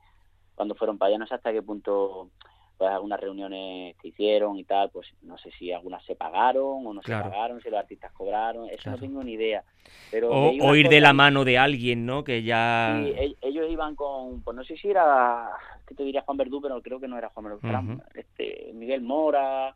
[0.55, 2.29] cuando fueron para allá, no sé hasta qué punto
[2.77, 6.93] pues algunas reuniones que hicieron y tal, pues no sé si algunas se pagaron o
[6.93, 9.63] no se pagaron, si los artistas cobraron, eso no tengo ni idea.
[10.11, 12.23] Pero o, ir de la mano de alguien, ¿no?
[12.23, 13.01] Que ya...
[13.03, 15.49] Sí, ellos iban con, pues no sé si era,
[15.87, 19.75] que te diría Juan Verdú, pero creo que no era Juan Verdú, este, Miguel Mora,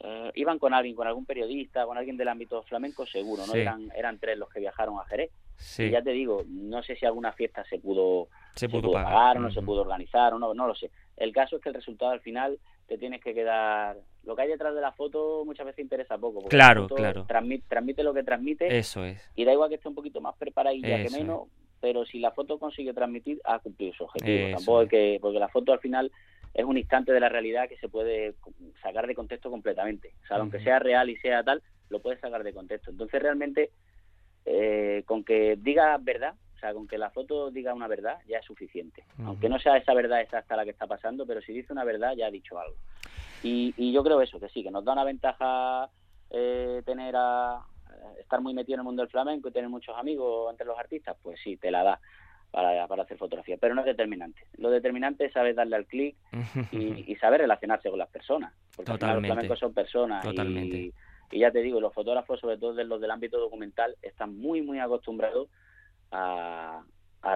[0.00, 3.54] eh, iban con alguien, con algún periodista, con alguien del ámbito flamenco, seguro, ¿no?
[3.54, 5.30] Eran, eran tres los que viajaron a Jerez.
[5.78, 9.40] Y ya te digo, no sé si alguna fiesta se pudo, se pudo, pagar, o
[9.40, 10.90] no se pudo organizar, o no, no lo sé.
[11.16, 13.96] El caso es que el resultado al final te tienes que quedar.
[14.22, 16.46] Lo que hay detrás de la foto muchas veces interesa poco.
[16.48, 17.24] claro, claro.
[17.26, 18.78] Transmite, lo que transmite.
[18.78, 19.20] Eso es.
[19.34, 21.48] Y da igual que esté un poquito más preparadilla que menos,
[21.80, 24.56] pero si la foto consigue transmitir, ha cumplido su objetivo.
[24.56, 25.18] Tampoco es que.
[25.20, 26.12] Porque la foto al final
[26.54, 28.34] es un instante de la realidad que se puede
[28.82, 30.14] sacar de contexto completamente.
[30.24, 32.90] O sea, aunque sea real y sea tal, lo puedes sacar de contexto.
[32.90, 33.70] Entonces, realmente,
[34.44, 38.38] eh, con que diga verdad, o sea, con que la foto diga una verdad, ya
[38.38, 39.04] es suficiente.
[39.24, 42.14] Aunque no sea esa verdad exacta la que está pasando, pero si dice una verdad,
[42.16, 42.76] ya ha dicho algo.
[43.42, 45.88] Y, y yo creo eso, que sí, que nos da una ventaja
[46.30, 47.62] eh, tener a
[48.20, 51.16] estar muy metido en el mundo del flamenco y tener muchos amigos entre los artistas,
[51.22, 52.00] pues sí, te la da
[52.50, 54.40] para, para hacer fotografía, pero no es determinante.
[54.56, 56.16] Lo determinante es saber darle al clic
[56.72, 60.24] y, saber relacionarse con las personas, porque los flamencos son personas
[61.30, 64.62] Y, ya te digo, los fotógrafos, sobre todo de los del ámbito documental, están muy,
[64.62, 65.48] muy acostumbrados
[66.10, 66.82] a,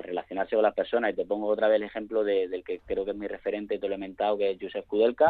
[0.02, 1.12] relacionarse con las personas.
[1.12, 4.38] Y te pongo otra vez el ejemplo del que creo que es mi referente elementado,
[4.38, 5.28] que es Josep Kudelka,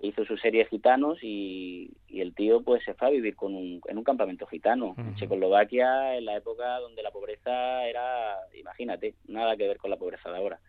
[0.00, 3.98] hizo su serie Gitanos y, el tío pues se fue a vivir con un, en
[3.98, 9.66] un campamento gitano en Checoslovaquia en la época donde la pobreza era, imagínate, nada que
[9.66, 10.60] ver con la pobreza de ahora.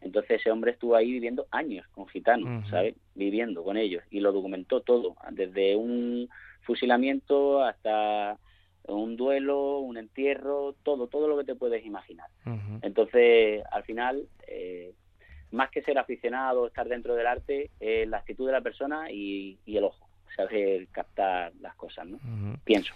[0.00, 2.94] Entonces ese hombre estuvo ahí viviendo años con gitanos, ¿sabes?
[3.14, 6.28] Viviendo con ellos y lo documentó todo, desde un
[6.62, 8.38] fusilamiento hasta
[8.84, 12.28] un duelo, un entierro, todo, todo lo que te puedes imaginar.
[12.82, 14.92] Entonces, al final, eh,
[15.52, 19.84] más que ser aficionado, estar dentro del arte, la actitud de la persona y, el
[19.84, 20.08] ojo.
[20.26, 22.18] O saber captar las cosas, ¿no?
[22.64, 22.94] Pienso.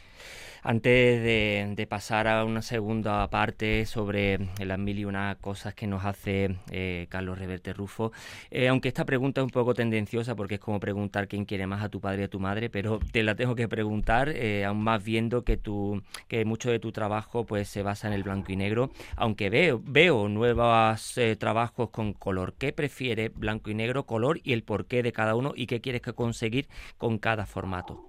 [0.69, 6.05] Antes de, pasar a una segunda parte sobre las mil y una cosas que nos
[6.05, 8.11] hace eh, Carlos Reverte Rufo,
[8.51, 11.85] eh, aunque esta pregunta es un poco tendenciosa porque es como preguntar quién quiere más
[11.85, 14.83] a tu padre y a tu madre, pero te la tengo que preguntar, eh, aún
[14.83, 18.51] más viendo que tu, que mucho de tu trabajo pues se basa en el blanco
[18.51, 22.55] y negro, aunque veo, veo nuevos trabajos con color.
[22.59, 26.03] ¿Qué prefiere blanco y negro, color y el porqué de cada uno y qué quieres
[26.03, 26.67] conseguir
[26.99, 28.06] con cada formato?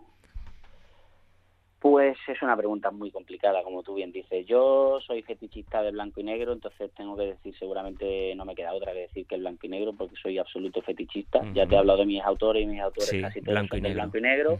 [1.80, 4.48] Pues es una pregunta muy complicada, como tú bien dices.
[4.48, 8.74] Yo soy fetichista de blanco y negro, entonces tengo que decir, seguramente no me queda
[8.74, 11.42] otra que decir que el blanco y negro, porque soy absoluto fetichista.
[11.54, 14.18] Ya te he hablado de mis autores y mis autores casi todos son de blanco
[14.18, 14.60] y negro.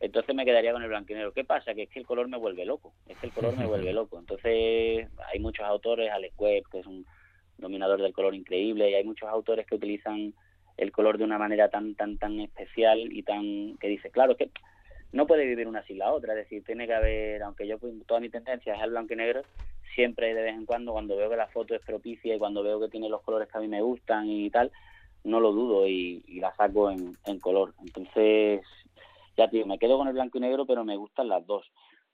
[0.00, 1.32] Entonces me quedaría con el blanco y negro.
[1.32, 1.74] ¿Qué pasa?
[1.74, 2.92] Que es que el color me vuelve loco.
[3.08, 4.16] Es que el color me vuelve loco.
[4.20, 7.04] Entonces hay muchos autores, Alex Webb, que es un
[7.56, 10.32] dominador del color increíble, y hay muchos autores que utilizan
[10.76, 14.38] el color de una manera tan, tan, tan especial y tan que dice, claro, es
[14.38, 14.50] que
[15.12, 18.20] no puede vivir una sin la otra, es decir, tiene que haber, aunque yo toda
[18.20, 19.42] mi tendencia es al blanco y negro,
[19.94, 22.78] siempre de vez en cuando, cuando veo que la foto es propicia y cuando veo
[22.78, 24.70] que tiene los colores que a mí me gustan y tal,
[25.24, 27.74] no lo dudo y, la saco en, color.
[27.80, 28.62] Entonces,
[29.36, 31.64] ya tío, me quedo con el blanco y negro, pero me gustan las dos.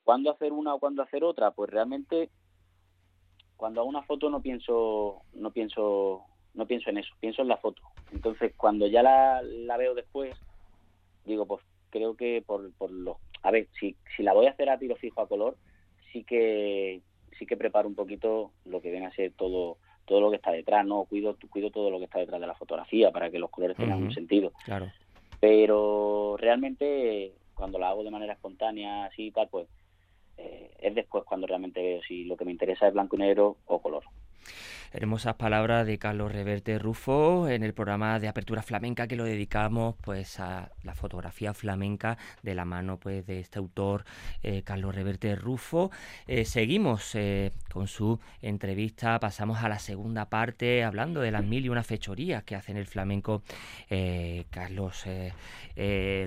[0.05, 1.51] ¿Cuándo hacer una o cuándo hacer otra?
[1.51, 2.31] Pues realmente,
[3.57, 6.23] cuando hago una foto no pienso, no pienso,
[6.55, 7.83] no pienso en eso, pienso en la foto.
[8.13, 10.35] Entonces, cuando ya la, la veo después,
[11.25, 11.63] digo, pues
[11.95, 13.19] creo que por, por lo...
[13.43, 15.57] A ver, si, si la voy a hacer a tiro fijo a color,
[16.13, 17.01] sí que
[17.39, 20.51] sí que preparo un poquito lo que viene a ser todo todo lo que está
[20.51, 21.05] detrás, ¿no?
[21.05, 24.03] Cuido, cuido todo lo que está detrás de la fotografía para que los colores tengan
[24.03, 24.53] un sentido.
[24.67, 24.93] Claro.
[25.41, 29.67] Pero realmente cuando la hago de manera espontánea, así y tal, pues
[30.37, 33.57] eh, es después cuando realmente veo si lo que me interesa es blanco y negro
[33.65, 34.05] o color.
[34.97, 39.97] Hermosas palabras de Carlos Reverte Rufo en el programa de Apertura Flamenca que lo dedicamos
[40.01, 44.05] pues a la fotografía flamenca de la mano pues de este autor
[44.45, 45.91] eh, Carlos Reverte Rufo.
[46.29, 51.65] Eh, seguimos eh, con su entrevista, pasamos a la segunda parte hablando de las mil
[51.65, 53.43] y una fechorías que hacen el flamenco
[54.51, 55.07] Carlos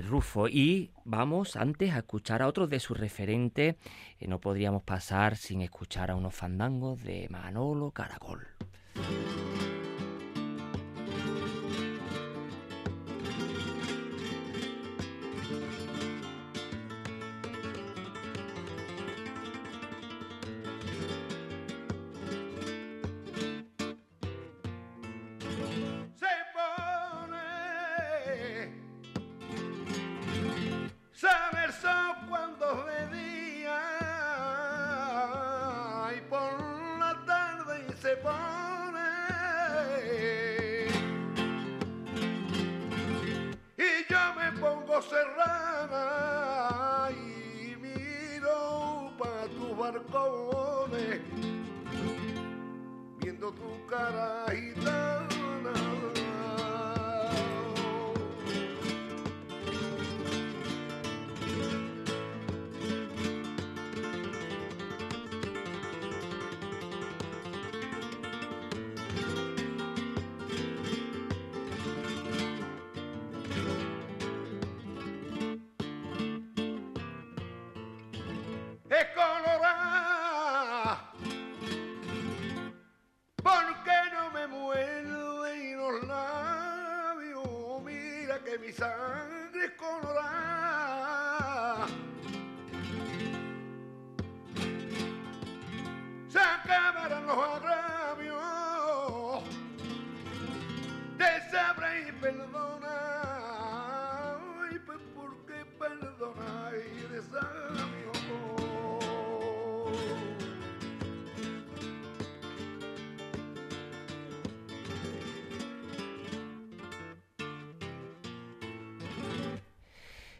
[0.06, 3.76] Rufo y vamos antes a escuchar a otros de sus referentes.
[4.20, 8.57] no podríamos pasar sin escuchar a unos fandangos de Manolo Caracol.
[26.16, 27.38] Say, Bonnie.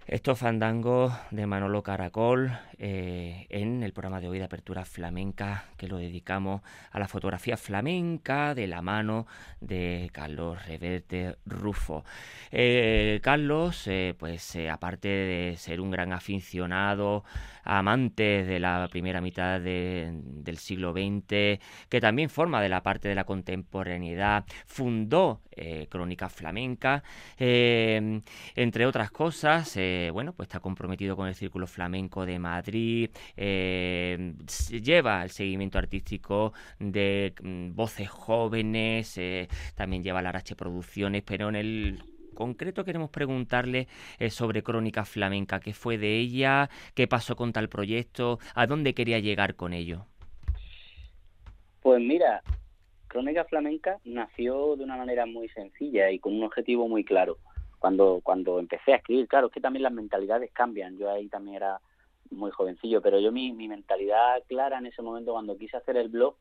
[0.08, 5.86] Estos fandangos de Manolo Caracol eh, en el programa de hoy de Apertura Flamenca que
[5.86, 9.26] lo dedicamos a la fotografía flamenca de la mano
[9.68, 12.04] de Carlos Reverte Rufo.
[12.50, 17.24] Eh, Carlos, eh, pues aparte de ser un gran aficionado,
[17.64, 23.14] amante de la primera mitad del siglo XX, que también forma de la parte de
[23.14, 25.42] la contemporaneidad, fundó
[25.88, 27.02] Crónica Flamenca,
[27.36, 29.76] entre otras cosas,
[30.12, 34.34] bueno, pues está comprometido con el Círculo Flamenco de Madrid, eh,
[34.82, 41.48] lleva el seguimiento artístico de mm, voces jóvenes, eh, también lleva la Arache Producciones, pero
[41.48, 41.98] en el
[42.34, 43.88] concreto queremos preguntarle
[44.18, 48.94] eh, sobre Crónica Flamenca, qué fue de ella, qué pasó con tal proyecto, a dónde
[48.94, 50.06] quería llegar con ello.
[51.82, 52.42] Pues mira,
[53.08, 57.38] Crónica Flamenca nació de una manera muy sencilla y con un objetivo muy claro.
[57.80, 60.98] Cuando, cuando empecé a escribir, claro, es que también las mentalidades cambian.
[60.98, 61.80] Yo ahí también era
[62.30, 66.08] muy jovencillo, pero yo mi, mi mentalidad clara en ese momento cuando quise hacer el
[66.08, 66.36] blog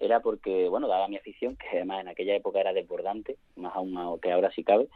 [0.00, 4.18] era porque, bueno, daba mi afición, que además en aquella época era desbordante, más aún
[4.20, 4.88] que ahora sí cabe.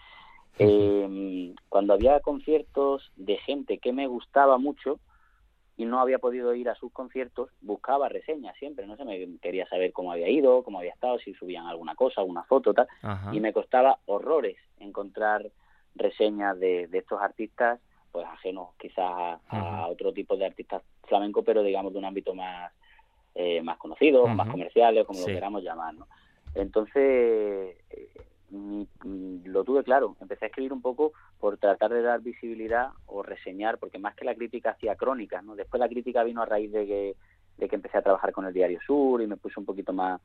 [0.58, 5.00] Eh, cuando había conciertos de gente que me gustaba mucho,
[5.80, 9.66] y no había podido ir a sus conciertos, buscaba reseñas siempre, no sé, me quería
[9.66, 12.86] saber cómo había ido, cómo había estado, si subían alguna cosa, alguna foto, tal,
[13.32, 15.50] y me costaba horrores encontrar
[15.94, 17.80] reseñas de, estos artistas,
[18.12, 22.70] pues ajenos quizás a, otro tipo de artistas flamencos, pero digamos de un ámbito más
[23.34, 26.06] eh, más conocido, más comerciales, como lo queramos llamar, ¿no?
[26.54, 28.08] Entonces, eh,
[29.44, 30.16] lo tuve claro.
[30.20, 34.24] Empecé a escribir un poco por tratar de dar visibilidad o reseñar, porque más que
[34.24, 35.54] la crítica hacía crónicas, ¿no?
[35.54, 37.16] Después la crítica vino a raíz de que,
[37.58, 40.20] de que empecé a trabajar con el Diario Sur y me puse un poquito más,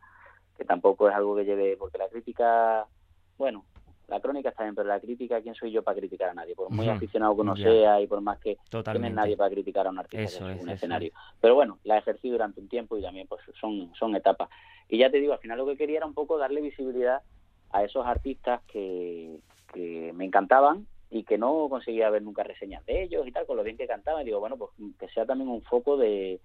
[0.58, 2.88] que tampoco es algo que lleve, porque la crítica,
[3.38, 3.66] bueno,
[4.08, 6.56] la crónica está bien, pero la crítica, ¿quién soy yo para criticar a nadie?
[6.56, 9.89] Por muy aficionado que uno sea y por más que no nadie para criticar a
[9.89, 11.12] un artista en un escenario.
[11.41, 14.49] Pero bueno, la ejercí durante un tiempo y también pues son, son etapas.
[14.88, 17.22] Y ya te digo, al final lo que quería era un poco darle visibilidad
[17.72, 19.39] a esos artistas que,
[20.14, 23.64] me encantaban y que no conseguía ver nunca reseñas de ellos y tal, con lo
[23.64, 24.22] bien que cantaban.
[24.22, 26.39] Y digo, bueno, pues que sea también un foco de,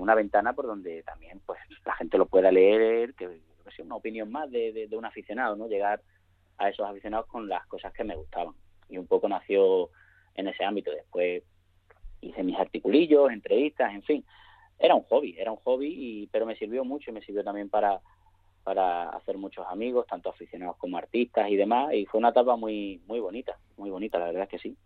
[0.00, 3.40] una ventana por donde también pues la gente lo pueda leer, que,
[3.76, 5.68] sea una opinión más de, un aficionado, ¿no?
[5.68, 6.00] Llegar
[6.58, 8.54] a esos aficionados con las cosas que me gustaban.
[8.88, 9.90] Y un poco nació
[10.34, 10.90] en ese ámbito.
[10.90, 11.42] Después
[12.20, 14.24] hice mis articulillos, entrevistas, en fin.
[14.78, 17.68] Era un hobby, era un hobby, y, pero me sirvió mucho y me sirvió también
[17.68, 18.00] para
[18.64, 23.00] para hacer muchos amigos, tanto aficionados como artistas y demás, y fue una etapa muy
[23.08, 24.76] muy bonita, muy bonita, la verdad es que sí.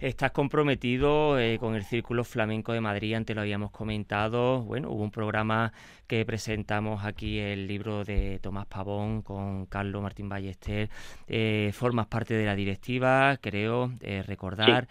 [0.00, 4.62] Estás comprometido eh, con el Círculo Flamenco de Madrid, antes lo habíamos comentado.
[4.62, 5.72] Bueno, hubo un programa
[6.06, 10.88] que presentamos aquí, el libro de Tomás Pavón con Carlos Martín Ballester.
[11.26, 14.86] Eh, formas parte de la directiva, creo, eh, recordar.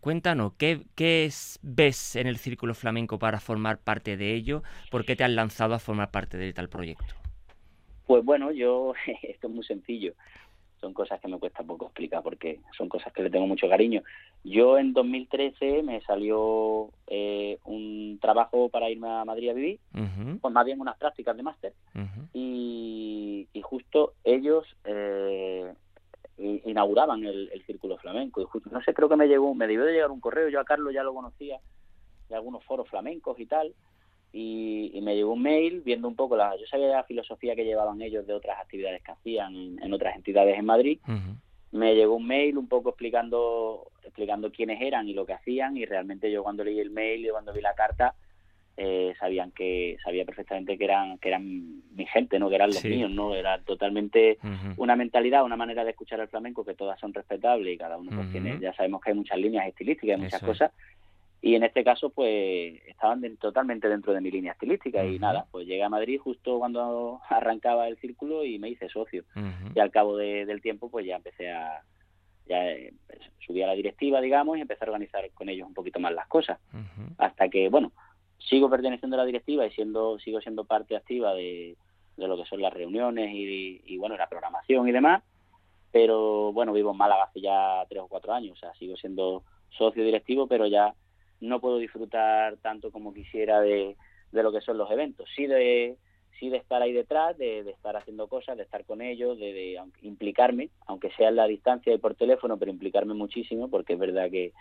[0.00, 1.30] cuéntanos, ¿qué, ¿qué
[1.60, 4.62] ves en el Círculo Flamenco para formar parte de ello?
[4.90, 7.14] ¿Por qué te has lanzado a formar parte de tal proyecto?
[8.06, 10.14] Pues bueno, yo, esto es muy sencillo
[10.82, 14.02] son cosas que me cuesta poco explicar porque son cosas que le tengo mucho cariño.
[14.42, 19.78] Yo en 2013 me salió eh, un trabajo para irme a Madrid a vivir,
[20.40, 21.72] pues más bien unas prácticas de máster,
[22.34, 25.72] y, justo ellos eh,
[26.36, 28.42] inauguraban el, Círculo Flamenco.
[28.42, 30.60] Y justo, no sé, creo que me llegó, me debió de llegar un correo, yo
[30.60, 31.58] a Carlos ya lo conocía,
[32.28, 33.72] de algunos foros flamencos y tal,
[34.32, 38.00] y, me llegó un mail viendo un poco la yo sabía la filosofía que llevaban
[38.00, 40.98] ellos de otras actividades que hacían en, otras entidades en Madrid.
[41.72, 45.84] Me llegó un mail un poco explicando explicando quiénes eran y lo que hacían y
[45.84, 48.14] realmente yo cuando leí el mail y cuando vi la carta
[48.76, 52.84] eh, sabían que sabía perfectamente que eran que eran mi gente no que eran los
[52.84, 54.38] míos no era totalmente
[54.76, 58.10] una mentalidad una manera de escuchar el flamenco que todas son respetables y cada uno
[58.14, 60.72] pues tiene ya sabemos que hay muchas líneas estilísticas y muchas cosas
[61.44, 65.04] y en este caso pues estaban totalmente dentro de mi línea estilística.
[65.04, 69.24] Y nada, pues llegué a Madrid justo cuando arrancaba el círculo y me hice socio.
[69.74, 71.82] Y al cabo del tiempo pues ya empecé a
[72.46, 72.92] ya eh,
[73.44, 76.28] subí a la directiva digamos y empecé a organizar con ellos un poquito más las
[76.28, 76.60] cosas.
[77.18, 77.90] Hasta que bueno
[78.38, 81.76] sigo perteneciendo a la directiva y siendo sigo siendo parte activa de,
[82.16, 85.24] de lo que son las reuniones y, y bueno la programación y demás.
[85.90, 89.42] Pero bueno vivo en Málaga hace ya tres o cuatro años o sea sigo siendo
[89.70, 90.94] socio directivo pero ya
[91.42, 93.96] no puedo disfrutar tanto como quisiera de,
[94.30, 95.28] de lo que son los eventos.
[95.34, 95.96] Sí de,
[96.38, 100.70] sí de estar ahí detrás, de, estar haciendo cosas, de estar con ellos, de, implicarme,
[100.86, 104.52] aunque sea en la distancia y por teléfono, pero implicarme muchísimo, porque es verdad que,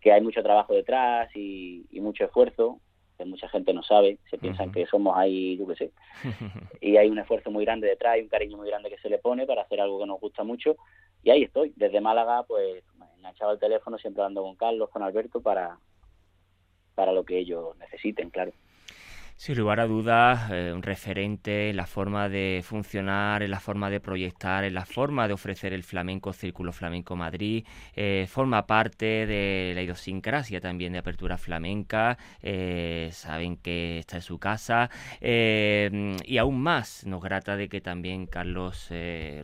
[0.00, 2.80] que hay mucho trabajo detrás y, mucho esfuerzo,
[3.16, 5.92] que mucha gente no sabe, se piensan que somos ahí, yo qué sé,
[6.80, 9.18] y hay un esfuerzo muy grande detrás y un cariño muy grande que se le
[9.18, 10.76] pone para hacer algo que nos gusta mucho,
[11.22, 12.84] y ahí estoy, desde Málaga, pues
[13.18, 15.78] enganchado al teléfono, siempre hablando con Carlos, con Alberto, para,
[16.94, 18.52] para lo que ellos necesiten, claro.
[19.40, 23.88] Sin lugar a dudas, eh, un referente en la forma de funcionar, en la forma
[23.88, 27.64] de proyectar, en la forma de ofrecer el flamenco Círculo Flamenco Madrid.
[27.94, 32.18] Eh, forma parte de la idiosincrasia también de Apertura Flamenca.
[32.42, 34.90] Eh, saben que está en su casa.
[35.20, 38.90] y aún más nos grata de que también Carlos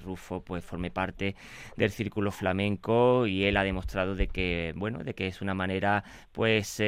[0.03, 1.37] Rufo pues, forme parte
[1.77, 6.03] del Círculo Flamenco y él ha demostrado de que, bueno, de que es una manera
[6.33, 6.83] pues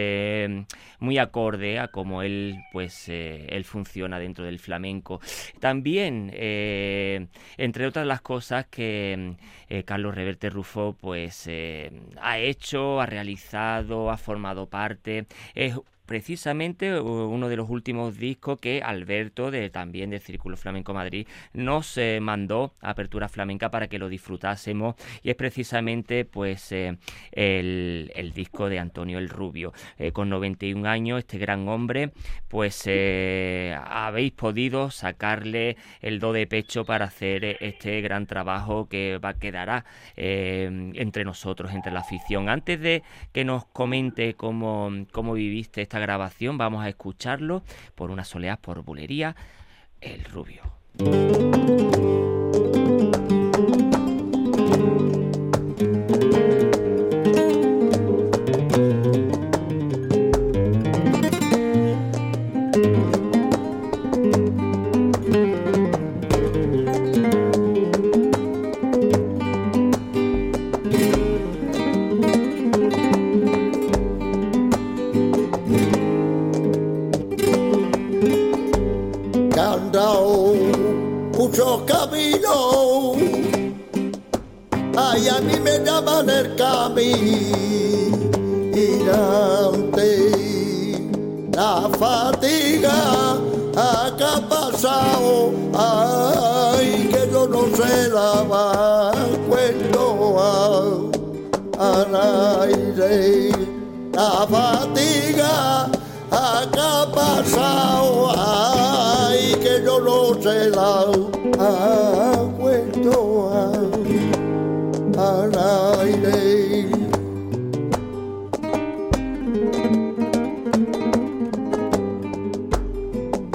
[0.98, 5.20] muy acorde a como él pues pues eh, él funciona dentro del flamenco.
[5.60, 7.26] También, eh,
[7.58, 9.36] entre otras las cosas que
[9.84, 11.48] Carlos Reverte Rufo pues
[12.20, 15.76] ha hecho, ha realizado, ha formado parte, es
[16.06, 21.98] precisamente uno de los últimos discos que Alberto, de, también del Círculo Flamenco Madrid, nos
[21.98, 26.96] eh, mandó a Apertura Flamenca para que lo disfrutásemos y es precisamente pues eh,
[27.32, 29.72] el, disco de Antonio el Rubio.
[29.98, 32.12] Eh, con 91 años, este gran hombre,
[32.48, 39.34] pues habéis podido sacarle el do de pecho para hacer este gran trabajo que va
[39.34, 39.84] quedará
[40.16, 42.48] entre nosotros, entre la afición.
[42.48, 43.02] Antes de
[43.32, 47.62] que nos comente cómo, cómo viviste esta grabación vamos a escucharlo
[47.94, 49.36] por una soleá por bulería,
[50.00, 50.62] El Rubio.
[85.84, 87.12] de amanarcami
[88.72, 90.10] irante
[91.52, 93.38] la fatiga.
[93.76, 99.12] Acá ha pasado ay que yo no sé la
[99.48, 100.06] cuento
[101.78, 102.16] al
[102.64, 103.50] aire.
[104.12, 105.90] La fatiga
[106.30, 112.05] acá ha pasado ay que yo no sé la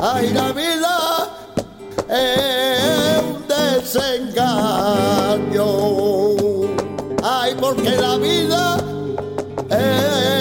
[0.04, 0.96] Ay, la vida
[2.10, 4.60] es un desengaño.
[7.24, 8.78] Ay, porque la vida
[9.70, 10.41] es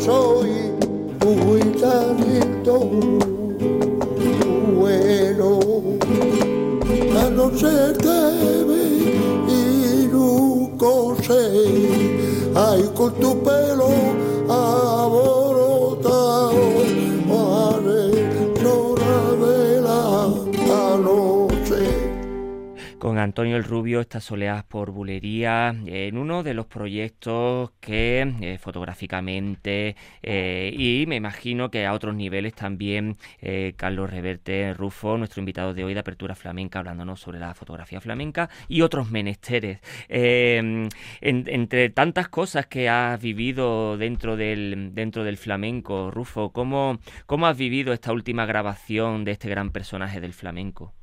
[0.00, 0.50] soy
[1.24, 2.90] un guitarrito
[4.78, 5.58] bueno,
[7.18, 8.82] a no ser que me
[9.52, 11.42] y nunca sé,
[12.54, 14.03] ay con tu pelo.
[23.34, 29.96] Antonio el Rubio, estas soleadas por bulería, en uno de los proyectos que eh, fotográficamente
[30.22, 35.74] eh, y me imagino que a otros niveles también eh, Carlos Reverte Rufo, nuestro invitado
[35.74, 39.80] de hoy de Apertura Flamenca, hablándonos sobre la fotografía flamenca y otros menesteres.
[40.08, 47.56] entre tantas cosas que has vivido dentro del, dentro del flamenco, Rufo, ¿cómo, ¿cómo has
[47.56, 50.94] vivido esta última grabación de este gran personaje del flamenco?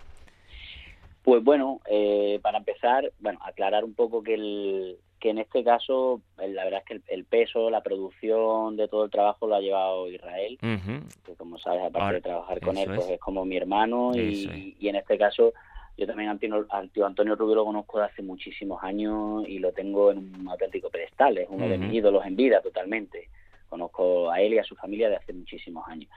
[1.32, 6.20] Pues bueno, eh, para empezar, bueno, aclarar un poco que, el, que en este caso,
[6.36, 10.10] la verdad es que el, peso, la producción de todo el trabajo lo ha llevado
[10.10, 13.20] Israel, que como sabes, aparte de trabajar con él, pues es.
[13.22, 15.54] como mi hermano y, en este caso
[15.98, 16.68] yo también a Antonio,
[17.06, 21.38] Antonio Rubio lo conozco de hace muchísimos años y lo tengo en un auténtico pedestal,
[21.38, 23.30] es uno de mis ídolos en vida totalmente.
[23.70, 26.10] Conozco a él y a su familia de hace muchísimos años.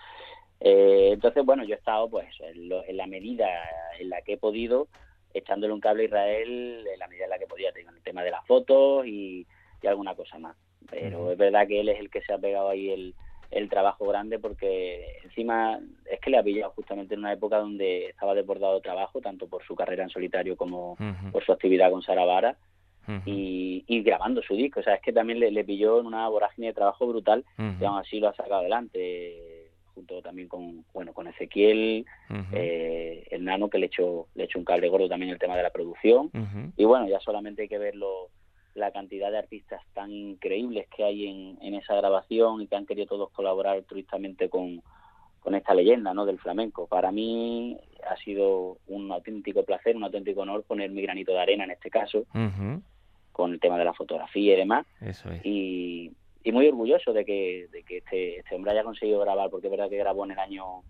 [0.60, 3.46] Eh, entonces, bueno, yo he estado pues en, la medida
[3.98, 4.88] en la que he podido,
[5.34, 8.22] echándole un cable a Israel en la medida en la que podía, en el tema
[8.22, 9.46] de las fotos y,
[9.86, 10.56] alguna cosa más.
[10.88, 13.14] Pero es verdad que él es el que se ha pegado ahí el,
[13.50, 15.78] el trabajo grande porque encima
[16.10, 19.46] es que le ha pillado justamente en una época donde estaba desbordado de trabajo, tanto
[19.46, 20.96] por su carrera en solitario como
[21.30, 22.56] por su actividad con Sara Vara.
[23.26, 26.26] y, y, grabando su disco, o sea, es que también le, le pilló en una
[26.30, 29.63] vorágine de trabajo brutal y aún así lo ha sacado adelante
[29.94, 32.04] junto también con bueno con Ezequiel
[32.52, 35.62] eh, el nano que le echó le echó un cable gordo también el tema de
[35.62, 36.30] la producción
[36.76, 38.30] y bueno ya solamente hay que verlo
[38.74, 42.86] la cantidad de artistas tan increíbles que hay en, en esa grabación y que han
[42.86, 44.82] querido todos colaborar altruistamente con,
[45.44, 46.24] con esta leyenda ¿no?
[46.24, 46.86] del flamenco.
[46.86, 47.78] Para mí
[48.08, 51.90] ha sido un auténtico placer, un auténtico honor poner mi granito de arena en este
[51.90, 52.24] caso,
[53.30, 54.86] con el tema de la fotografía y demás.
[55.00, 55.44] Eso es.
[55.44, 56.12] Y,
[56.44, 59.70] y muy orgulloso de que, de que este, este, hombre haya conseguido grabar, porque es
[59.70, 60.82] verdad que grabó en el año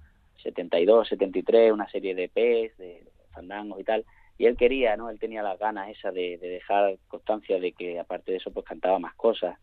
[0.43, 4.05] 72, 73 una serie de P's, de fandangos y tal,
[4.37, 5.11] y él quería, ¿no?
[5.11, 8.67] Él tenía las ganas esa de, de, dejar constancia de que aparte de eso pues
[8.67, 9.57] cantaba más cosas.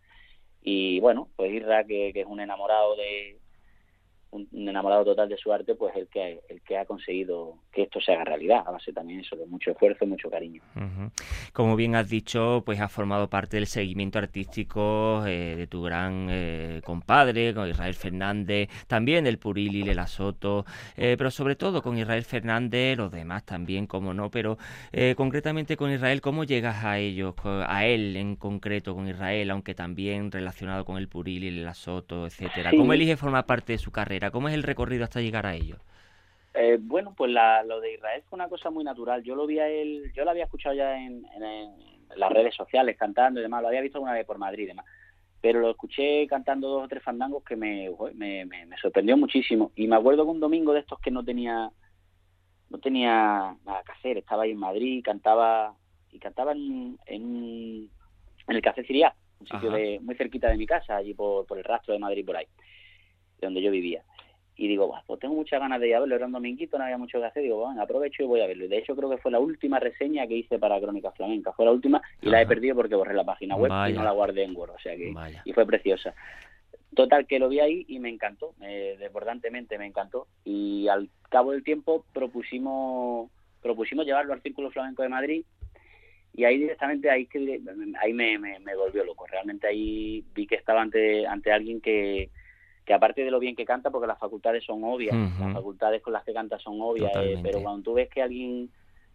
[0.64, 3.38] Y bueno, pues Irra, que, que es un enamorado de,
[4.32, 8.00] un, enamorado total de su arte, pues el que, el que ha conseguido que esto
[8.00, 10.62] se haga realidad, a base también eso, de mucho esfuerzo y mucho cariño.
[11.54, 16.28] Como bien has dicho, pues has formado parte del seguimiento artístico eh, de tu gran
[16.30, 20.66] eh, compadre, con Israel Fernández, también del Purili, Lela Soto,
[20.96, 24.58] eh, pero sobre todo con Israel Fernández, los demás también, como no, pero
[25.16, 30.32] concretamente con Israel, ¿cómo llegas a ellos, a él en concreto, con Israel, aunque también
[30.32, 32.72] relacionado con el Purili, Lela Soto, etcétera?
[32.72, 34.21] ¿Cómo elige formar parte de su carrera?
[34.30, 35.78] ¿Cómo es el recorrido hasta llegar a ello?
[36.54, 39.24] Eh, bueno, pues lo de Israel fue una cosa muy natural.
[39.24, 41.26] Yo lo vi a él, yo lo había escuchado ya en,
[42.16, 44.86] las redes sociales cantando y demás, lo había visto alguna vez por Madrid y demás,
[45.40, 49.72] pero lo escuché cantando dos o tres fandangos que me, me, sorprendió muchísimo.
[49.76, 51.72] Y me acuerdo que un domingo de estos que no tenía
[52.70, 55.74] no tenía nada que hacer, estaba ahí en Madrid, cantaba
[56.10, 57.90] y cantaba en, en,
[58.48, 61.64] el Café Ciria, un sitio de, muy cerquita de mi casa, allí por, por el
[61.64, 62.48] rastro de Madrid por ahí
[63.42, 64.04] donde yo vivía.
[64.62, 67.00] Y digo, pues tengo muchas ganas de ir a verlo, era un dominguito, no había
[67.00, 68.66] mucho que hacer, digo, bueno, aprovecho y voy a verlo.
[68.66, 71.66] Y de hecho creo que fue la última reseña que hice para Crónica Flamenca, fue
[71.66, 74.44] la última y la he perdido porque borré la página web y no la guardé
[74.44, 75.12] en Word, o sea que,
[75.46, 76.14] y fue preciosa.
[76.94, 80.28] Total, que lo vi ahí y me encantó, desbordantemente me encantó.
[80.46, 83.32] Y al cabo del tiempo propusimos
[83.64, 85.44] propusimos llevarlo al Círculo Flamenco de Madrid
[86.36, 87.60] y ahí directamente ahí que
[88.00, 89.26] ahí me, me, me volvió loco.
[89.26, 92.30] Realmente ahí vi que estaba ante, ante alguien que,
[92.86, 96.14] que aparte de lo bien que canta, porque las facultades son obvias, las facultades con
[96.14, 98.70] las que canta son obvias, eh, pero cuando tú ves que alguien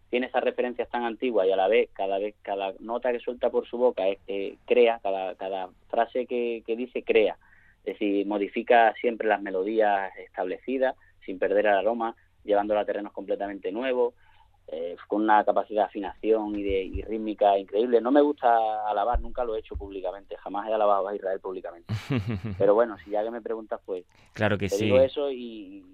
[0.09, 3.49] tiene esas referencias tan antiguas y a la vez, cada vez, cada nota que suelta
[3.49, 7.37] por su boca es que crea, cada, cada frase que, que dice crea,
[7.83, 10.95] es decir, modifica siempre las melodías establecidas
[11.25, 12.15] sin perder el aroma,
[12.45, 14.13] llevándolo a terrenos completamente nuevos,
[14.69, 18.01] eh, con una capacidad de afinación y, de, y rítmica increíble.
[18.01, 21.93] No me gusta alabar, nunca lo he hecho públicamente, jamás he alabado a Israel públicamente.
[22.57, 24.03] Pero bueno, si ya que me preguntas, pues
[24.33, 24.85] claro que te sí.
[24.85, 25.85] digo eso y,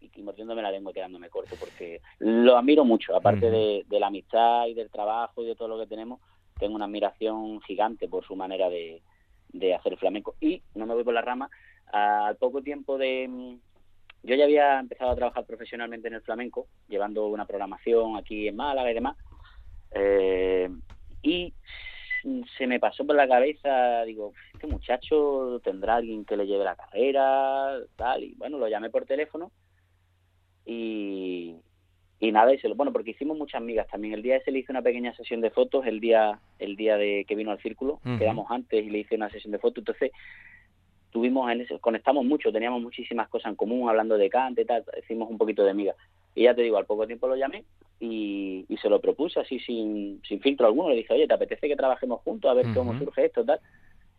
[0.00, 4.74] y, mordiéndome la lengua quedándome corto, porque lo admiro mucho, aparte de, la amistad y
[4.74, 6.20] del trabajo y de todo lo que tenemos,
[6.58, 9.02] tengo una admiración gigante por su manera de,
[9.48, 10.36] de hacer flamenco.
[10.40, 11.50] Y, no me voy por la rama,
[11.92, 13.58] al poco tiempo de
[14.22, 18.56] yo ya había empezado a trabajar profesionalmente en el flamenco, llevando una programación aquí en
[18.56, 19.16] Málaga y demás.
[19.92, 20.68] Eh,
[21.22, 21.52] y
[22.58, 26.76] se me pasó por la cabeza, digo, este muchacho tendrá alguien que le lleve la
[26.76, 29.50] carrera, tal, y bueno, lo llamé por teléfono
[30.66, 31.56] y,
[32.18, 34.12] y nada, y se lo, bueno, porque hicimos muchas amigas también.
[34.12, 37.24] El día ese le hice una pequeña sesión de fotos, el día, el día de
[37.26, 40.12] que vino al círculo, quedamos antes y le hice una sesión de fotos, entonces
[41.10, 44.84] tuvimos en ese, conectamos mucho, teníamos muchísimas cosas en común, hablando de cante y tal,
[44.98, 45.94] hicimos un poquito de amiga.
[46.34, 47.64] Y ya te digo, al poco tiempo lo llamé
[47.98, 50.90] y, y se lo propuse así sin, sin filtro alguno.
[50.90, 53.60] Le dije, oye, ¿te apetece que trabajemos juntos a ver cómo surge esto tal?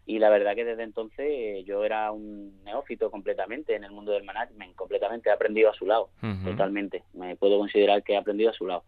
[0.06, 4.24] Y la verdad que desde entonces yo era un neófito completamente en el mundo del
[4.24, 6.10] management, completamente he aprendido a su lado,
[6.44, 7.04] totalmente.
[7.14, 8.84] Me puedo considerar que he aprendido a su lado.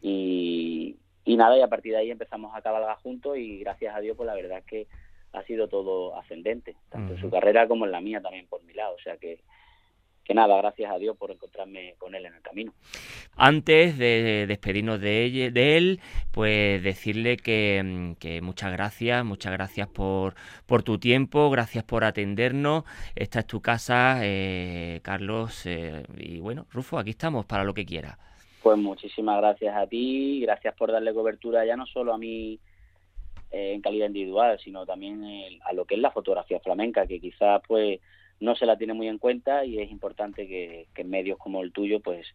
[0.00, 4.00] Y, y nada, y a partir de ahí empezamos a cabalgar juntos y gracias a
[4.00, 4.86] Dios, pues la verdad es que
[5.34, 8.72] ha sido todo ascendente, tanto en su carrera como en la mía también por mi
[8.72, 8.94] lado.
[8.94, 9.40] O sea que,
[10.24, 12.72] que nada, gracias a Dios por encontrarme con él en el camino.
[13.36, 20.34] Antes de despedirnos de, de él, pues decirle que, que, muchas gracias, muchas gracias por,
[20.66, 22.84] por tu tiempo, gracias por atendernos.
[23.16, 27.84] Esta es tu casa, eh, Carlos, eh, y bueno, Rufo, aquí estamos para lo que
[27.84, 28.16] quieras.
[28.62, 32.58] Pues muchísimas gracias a ti, gracias por darle cobertura ya no solo a mí
[33.54, 35.24] en calidad individual, sino también
[35.64, 38.00] a lo que es la fotografía flamenca, que quizás pues
[38.40, 41.62] no se la tiene muy en cuenta y es importante que, que en medios como
[41.62, 42.26] el tuyo pues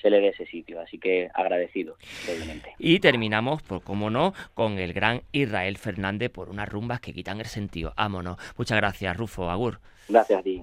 [0.00, 0.80] se le dé ese sitio.
[0.80, 1.96] Así que agradecido,
[2.28, 2.74] obviamente.
[2.78, 7.40] Y terminamos, por cómo no, con el gran Israel Fernández por unas rumbas que quitan
[7.40, 7.92] el sentido.
[7.96, 8.36] Vámonos.
[8.56, 9.50] Muchas gracias, Rufo.
[9.50, 9.80] Agur.
[10.08, 10.62] Gracias a ti.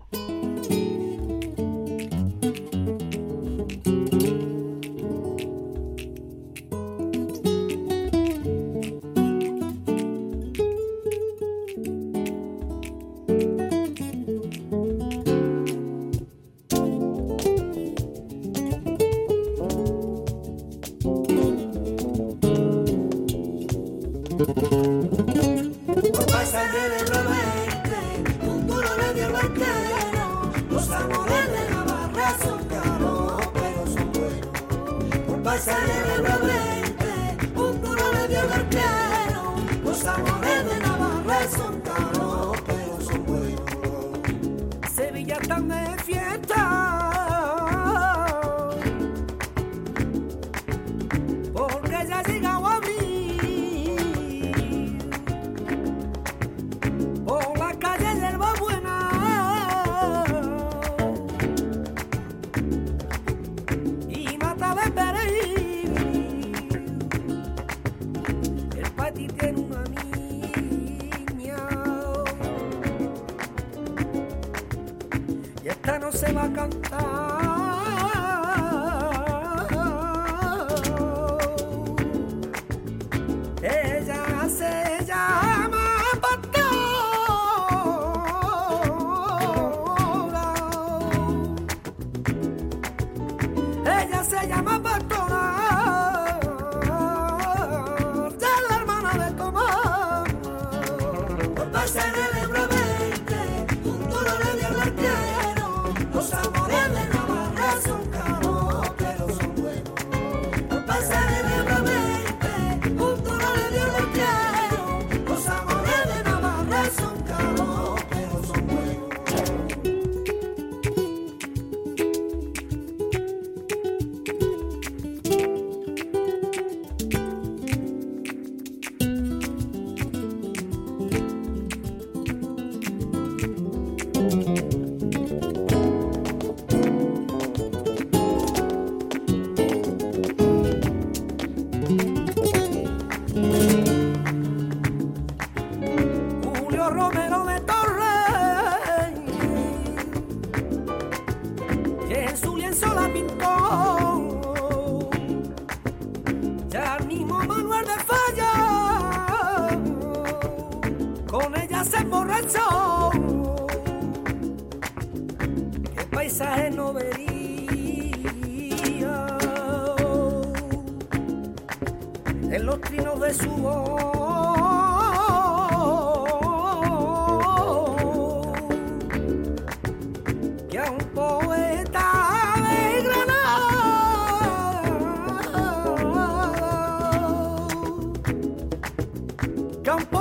[189.87, 190.16] campo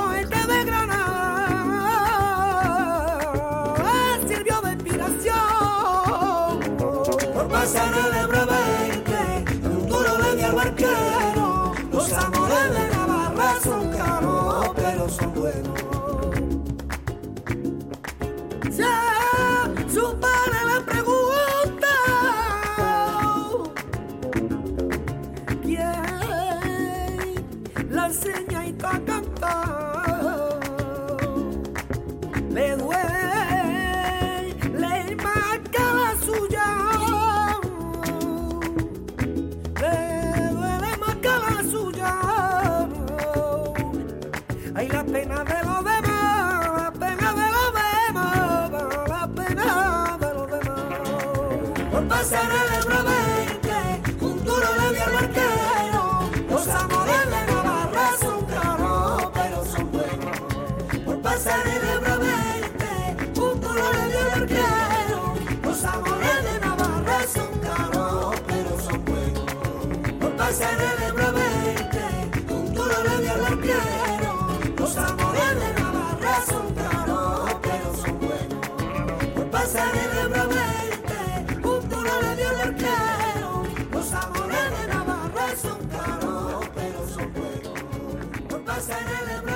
[88.77, 89.56] pasará la